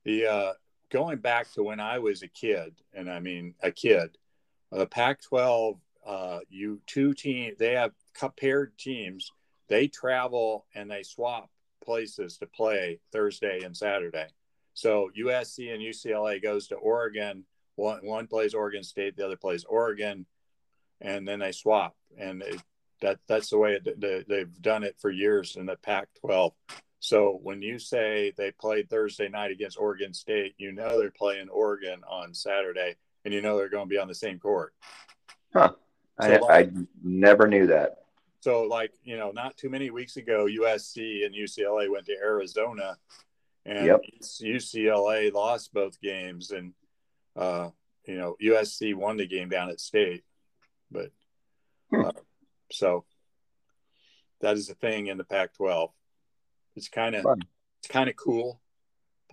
[0.06, 0.54] The uh,
[0.90, 4.18] going back to when I was a kid, and I mean a kid,
[4.72, 7.92] the Pac-12, uh, you two teams, they have
[8.38, 9.32] paired teams.
[9.68, 11.50] They travel and they swap
[11.84, 14.28] places to play Thursday and Saturday.
[14.74, 17.46] So USC and UCLA goes to Oregon.
[17.76, 20.26] One one plays Oregon State, the other plays Oregon,
[21.02, 21.96] and then they swap.
[22.18, 22.62] And it,
[23.02, 26.52] that that's the way it, they, they've done it for years in the Pac-12.
[27.00, 31.50] So when you say they played Thursday night against Oregon State, you know they're playing
[31.50, 34.74] Oregon on Saturday, and you know they're going to be on the same court.
[35.54, 35.74] Huh.
[36.22, 36.72] So I, like, I
[37.04, 38.00] never knew that.
[38.42, 42.98] So, like, you know, not too many weeks ago, USC and UCLA went to Arizona,
[43.66, 44.02] and yep.
[44.22, 46.74] UCLA lost both games, and
[47.36, 47.70] uh,
[48.06, 50.24] you know, USC won the game down at State,
[50.90, 51.12] but
[51.90, 52.06] hmm.
[52.06, 52.12] uh,
[52.72, 53.04] so
[54.42, 55.90] that is a thing in the Pac-12.
[56.76, 57.26] It's kind of
[57.80, 58.62] it's kind of cool.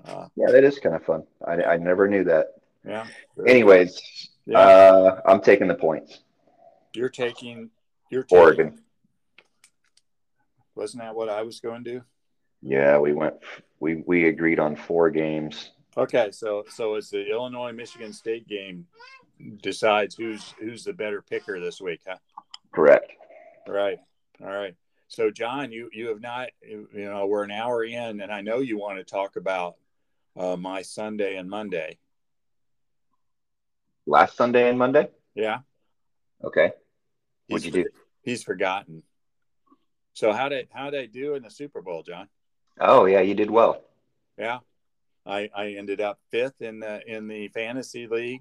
[0.05, 1.25] Uh, yeah, that is kind of fun.
[1.47, 2.55] I, I never knew that.
[2.85, 3.07] Yeah.
[3.47, 4.59] Anyways, yeah.
[4.59, 6.21] Uh, I'm taking the points.
[6.97, 7.71] You're taking
[8.11, 8.79] you're taking, Oregon.
[10.75, 12.03] Wasn't that what I was going to do?
[12.63, 13.35] Yeah, we went.
[13.81, 15.71] We we agreed on four games.
[15.97, 18.87] Okay, so so it's the Illinois Michigan State game
[19.63, 22.17] decides who's who's the better picker this week, huh?
[22.73, 23.13] Correct.
[23.69, 23.99] Right.
[24.43, 24.75] All right.
[25.09, 28.59] So, John, you you have not, you know, we're an hour in, and I know
[28.59, 29.77] you want to talk about
[30.37, 31.99] uh, my Sunday and Monday.
[34.07, 35.09] Last Sunday and Monday.
[35.35, 35.59] Yeah.
[36.43, 36.73] Okay.
[37.49, 37.91] What'd he's you do?
[38.23, 39.03] He's forgotten.
[40.15, 42.29] So how did how did I do in the Super Bowl, John?
[42.81, 43.83] Oh yeah, you did well.
[44.39, 44.59] Yeah,
[45.25, 48.41] I I ended up fifth in the in the fantasy league.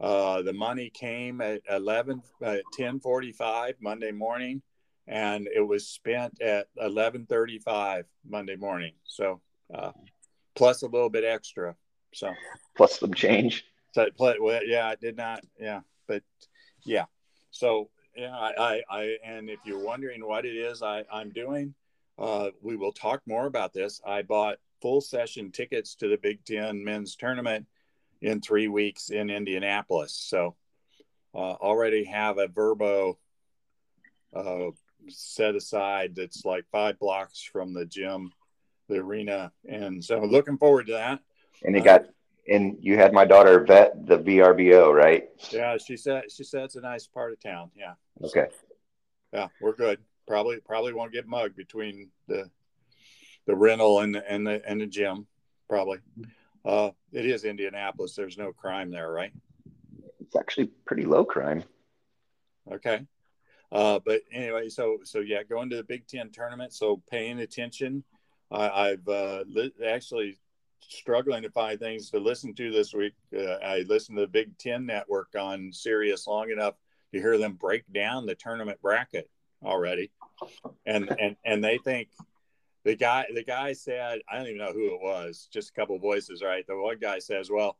[0.00, 4.62] Uh, the money came at 11 uh, 10:45 Monday morning
[5.08, 8.92] and it was spent at 11:35 Monday morning.
[9.04, 9.40] So
[9.74, 9.92] uh,
[10.54, 11.74] plus a little bit extra.
[12.12, 12.32] So
[12.76, 13.64] plus some change.
[13.94, 15.40] So well, yeah, I did not.
[15.58, 16.22] Yeah, but
[16.84, 17.06] yeah.
[17.50, 21.74] So yeah, I, I, I and if you're wondering what it is I, I'm doing,
[22.18, 24.00] uh, we will talk more about this.
[24.06, 27.66] I bought full session tickets to the Big Ten men's tournament
[28.20, 30.12] in three weeks in Indianapolis.
[30.12, 30.56] So
[31.34, 33.16] uh, already have a VRBO
[34.34, 34.70] uh,
[35.08, 38.32] set aside that's like five blocks from the gym,
[38.88, 41.20] the arena, and so looking forward to that.
[41.64, 42.06] And you got,
[42.48, 45.28] and you had my daughter vet the VRBO, right?
[45.50, 47.70] Yeah, she said she said it's a nice part of town.
[47.76, 47.94] Yeah.
[48.24, 48.46] Okay.
[49.32, 50.00] Yeah, we're good.
[50.26, 52.50] Probably probably won't get mugged between the
[53.46, 55.26] the rental and the and the and the gym.
[55.68, 55.98] Probably.
[56.64, 58.14] Uh, it is Indianapolis.
[58.14, 59.32] There's no crime there, right?
[60.20, 61.62] It's actually pretty low crime.
[62.70, 63.06] Okay.
[63.70, 66.72] Uh, but anyway, so so yeah, going to the Big Ten tournament.
[66.72, 68.04] So paying attention.
[68.50, 70.38] I, have uh, li- actually
[70.80, 73.14] struggling to find things to listen to this week.
[73.36, 76.74] Uh, I listened to the Big Ten Network on Sirius long enough
[77.12, 79.30] to hear them break down the tournament bracket
[79.64, 80.10] already,
[80.86, 82.08] and and and they think
[82.84, 85.98] the guy the guy said I don't even know who it was, just a couple
[85.98, 86.66] voices, right?
[86.66, 87.78] The one guy says, "Well,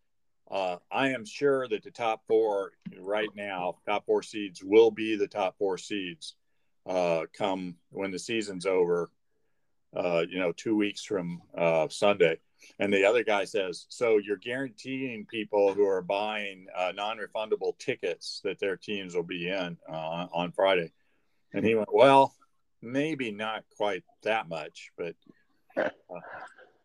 [0.51, 5.17] uh, I am sure that the top four right now, top four seeds will be
[5.17, 6.35] the top four seeds
[6.87, 9.11] uh, come when the season's over.
[9.97, 12.39] Uh, you know, two weeks from uh, Sunday.
[12.79, 18.41] And the other guy says, so you're guaranteeing people who are buying uh, non-refundable tickets
[18.45, 20.93] that their teams will be in uh, on Friday.
[21.53, 22.35] And he went, well,
[22.83, 25.15] maybe not quite that much, but
[25.77, 25.91] uh,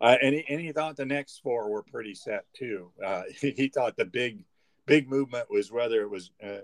[0.01, 2.91] and, he, and he thought the next four were pretty set too.
[3.03, 4.45] Uh, he, thought the big
[4.85, 6.57] big movement was whether it was uh,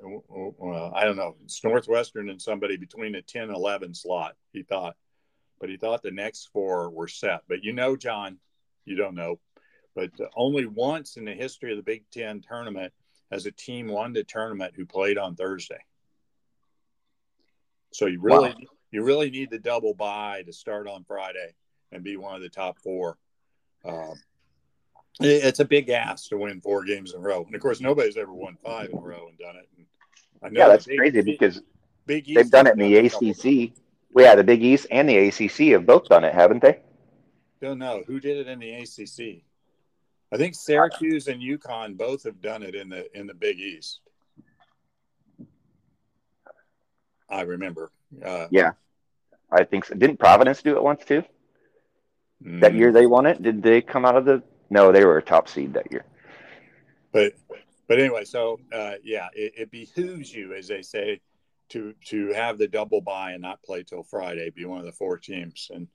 [0.93, 4.36] I don't know it's Northwestern and somebody between a 10 11 slot.
[4.51, 4.95] He thought,
[5.60, 7.41] but he thought the next four were set.
[7.47, 8.38] But you know, John,
[8.86, 9.40] you don't know,
[9.96, 12.94] but only once in the history of the Big Ten tournament
[13.32, 15.84] has a team won the tournament who played on Thursday.
[17.92, 18.56] So you really wow.
[18.92, 21.54] you really need the double bye to start on Friday
[21.92, 23.18] and be one of the top four.
[23.86, 24.14] Um,
[25.22, 28.16] it's a big ask to win four games in a row, and of course, nobody's
[28.16, 29.68] ever won five in a row and done it.
[29.78, 29.86] And
[30.44, 31.62] I know yeah, that's big, crazy because
[32.06, 33.74] big East they've done it in the ACC.
[34.12, 36.80] Well, yeah, the Big East and the ACC have both done it, haven't they?
[37.62, 39.43] Don't know who did it in the ACC.
[40.32, 43.99] I think Syracuse and UConn both have done it in the in the Big East.
[47.30, 47.91] I remember.
[48.24, 48.72] Uh, yeah,
[49.51, 49.95] I think so.
[49.95, 51.24] Didn't Providence do it once too?
[52.43, 52.62] Mm.
[52.62, 53.41] That year they won it.
[53.41, 54.43] Did they come out of the?
[54.70, 56.05] No, they were a top seed that year.
[57.12, 57.34] But
[57.88, 61.22] but anyway, so uh, yeah, it, it behooves you, as they say,
[61.70, 64.49] to to have the double bye and not play till Friday.
[64.51, 65.88] Be one of the four teams, and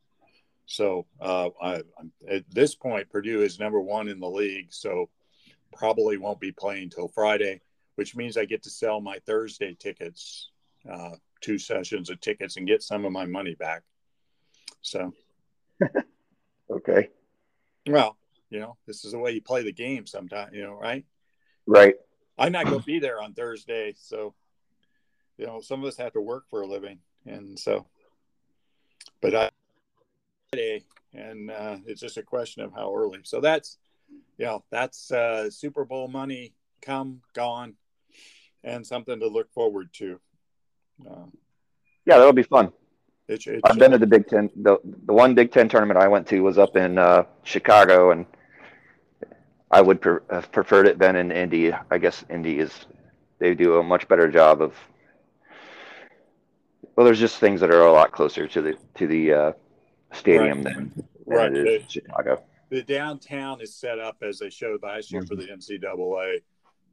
[0.67, 1.83] so uh, I,
[2.29, 5.09] at this point, Purdue is number one in the league, so
[5.73, 7.61] probably won't be playing till Friday,
[7.97, 10.51] which means I get to sell my Thursday tickets,
[10.91, 13.83] uh, two sessions of tickets, and get some of my money back.
[14.83, 15.13] So.
[16.71, 17.11] Okay.
[17.87, 18.17] Well,
[18.51, 21.05] you know, this is the way you play the game sometimes, you know, right?
[21.67, 21.95] Right.
[22.39, 23.95] I'm not going to be there on Thursday.
[23.97, 24.35] So,
[25.37, 26.99] you know, some of us have to work for a living.
[27.27, 27.87] And so,
[29.21, 29.51] but I,
[31.13, 33.21] and uh, it's just a question of how early.
[33.23, 33.79] So that's,
[34.39, 37.75] you know, that's uh, Super Bowl money come gone,
[38.63, 40.21] and something to look forward to.
[41.09, 41.27] Uh,
[42.07, 42.73] yeah, that'll be fun.
[43.27, 44.51] It, it, I've been to the Big Ten.
[44.55, 48.27] The the one Big Ten tournament I went to was up in uh, Chicago, and
[49.71, 51.73] I would pre- have preferred it than in Indy.
[51.73, 52.87] I guess Indy is
[53.39, 54.75] they do a much better job of.
[56.97, 59.53] Well, there's just things that are a lot closer to the to the uh,
[60.15, 60.75] stadium right.
[60.75, 60.93] than,
[61.27, 61.55] than right.
[61.55, 62.43] it is the, Chicago.
[62.71, 65.29] The downtown is set up as they showed last year mm-hmm.
[65.29, 66.41] for the NCAA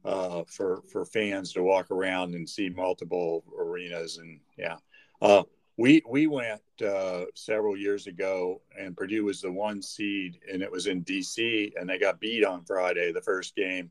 [0.04, 4.76] uh, for for fans to walk around and see multiple arenas and yeah.
[5.20, 5.44] Uh,
[5.78, 10.70] we we went uh, several years ago, and Purdue was the one seed, and it
[10.70, 11.72] was in D.C.
[11.78, 13.90] and they got beat on Friday, the first game.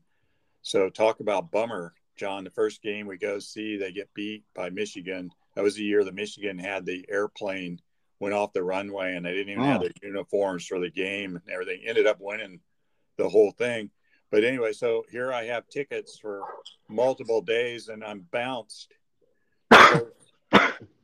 [0.62, 2.44] So talk about bummer, John.
[2.44, 5.30] The first game we go see, they get beat by Michigan.
[5.54, 7.80] That was the year that Michigan had the airplane
[8.22, 9.66] went off the runway, and they didn't even oh.
[9.66, 11.80] have their uniforms for the game and everything.
[11.84, 12.60] Ended up winning
[13.18, 13.90] the whole thing.
[14.30, 16.42] But anyway, so here I have tickets for
[16.88, 18.94] multiple days, and I'm bounced.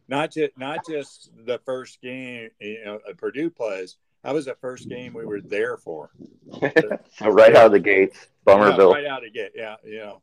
[0.08, 3.96] not just not just the first game you know Purdue plays.
[4.22, 6.10] That was the first game we were there for.
[6.60, 8.90] right out of the gates, Bummerville.
[8.90, 10.22] Yeah, right out of the gate, yeah, you know.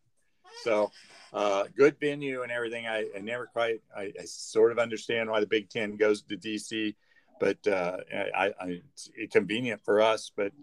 [0.64, 0.92] So
[1.34, 2.88] uh, good venue and everything.
[2.88, 6.38] I, I never quite, I, I, sort of understand why the Big Ten goes to
[6.38, 6.96] DC,
[7.40, 8.82] but uh, I, I,
[9.16, 10.32] it's convenient for us.
[10.36, 10.54] But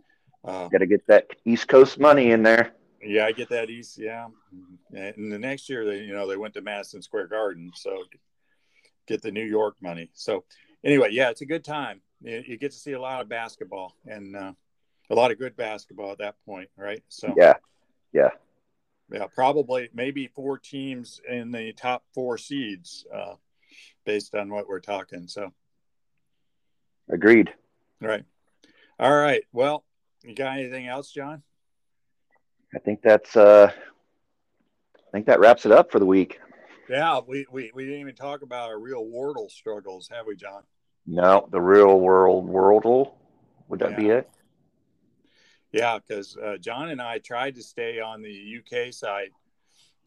[0.44, 2.72] uh, got to get that East Coast money in there.
[3.04, 3.98] Yeah, I get that East.
[3.98, 4.28] Yeah,
[4.94, 8.04] and the next year they, you know, they went to Madison Square Garden, so
[9.06, 10.10] get the New York money.
[10.14, 10.44] So
[10.84, 12.00] anyway, yeah, it's a good time.
[12.22, 14.52] You, you get to see a lot of basketball and uh,
[15.10, 17.02] a lot of good basketball at that point, right?
[17.08, 17.54] So yeah,
[18.12, 18.30] yeah,
[19.12, 23.34] yeah, probably maybe four teams in the top four seeds, uh,
[24.04, 25.28] based on what we're talking.
[25.28, 25.52] So
[27.10, 27.52] agreed.
[28.00, 28.24] Right.
[28.98, 29.42] All right.
[29.52, 29.84] Well,
[30.22, 31.42] you got anything else, John?
[32.74, 36.40] I think that's uh I think that wraps it up for the week.
[36.88, 40.62] Yeah, we, we, we didn't even talk about our real Wordle struggles, have we, John?
[41.06, 43.12] No, the real world Wordle.
[43.68, 43.96] Would that yeah.
[43.96, 44.30] be it?
[45.72, 49.30] Yeah, because uh, John and I tried to stay on the UK side,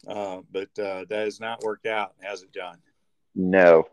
[0.06, 2.78] uh, but uh, that has not worked out, has it, John?
[3.34, 3.88] No,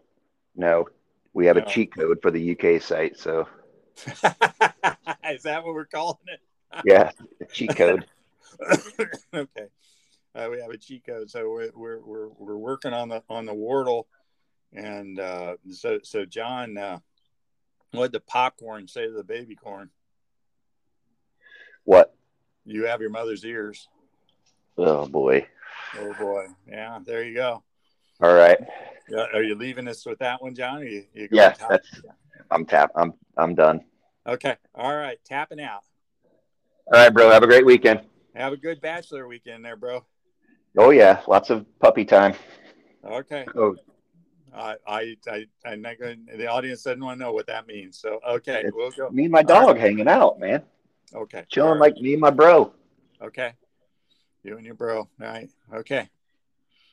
[0.56, 0.88] no.
[1.34, 1.64] We have no.
[1.64, 3.48] a cheat code for the UK site, so.
[4.06, 6.40] Is that what we're calling it?
[6.86, 7.12] yeah,
[7.52, 8.06] cheat code.
[9.34, 9.68] okay
[10.36, 13.46] uh, we have a cheat code, so we're, we're we're we're working on the on
[13.46, 14.06] the Wordle,
[14.74, 17.00] and uh, so so John, uh,
[17.92, 19.90] what did the popcorn say to the baby corn?
[21.84, 22.16] What?
[22.66, 23.88] You have your mother's ears.
[24.78, 25.48] Oh boy.
[26.00, 26.46] Oh boy.
[26.68, 27.64] Yeah, there you go.
[28.22, 28.58] All right.
[29.34, 30.82] Are you leaving us with that one, John?
[30.82, 32.02] you, you yeah, that's,
[32.50, 32.92] I'm tap.
[32.96, 33.82] I'm I'm done.
[34.26, 34.56] Okay.
[34.74, 35.20] All right.
[35.26, 35.82] Tapping out.
[36.92, 37.30] All right, bro.
[37.30, 38.02] Have a great weekend.
[38.36, 40.06] Have a good bachelor weekend there, bro.
[40.78, 42.34] Oh yeah, lots of puppy time.
[43.06, 43.46] Okay.
[43.56, 43.76] Oh.
[44.56, 46.28] I, I, I, I'm not going.
[46.38, 47.98] The audience doesn't want to know what that means.
[47.98, 49.10] So okay, it's we'll go.
[49.10, 49.80] Me and my dog right.
[49.80, 50.64] hanging out, man.
[51.16, 51.44] Okay.
[51.50, 51.94] Chilling right.
[51.94, 52.74] like me and my bro.
[53.22, 53.54] Okay.
[54.44, 55.00] You and your bro.
[55.00, 55.50] All right.
[55.74, 56.10] Okay.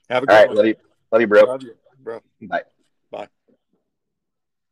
[0.08, 0.48] Have a good All right.
[0.48, 0.56] One.
[0.56, 0.76] Love you.
[1.10, 1.42] Love you, bro.
[1.42, 2.20] Love you, bro.
[2.42, 2.62] Bye.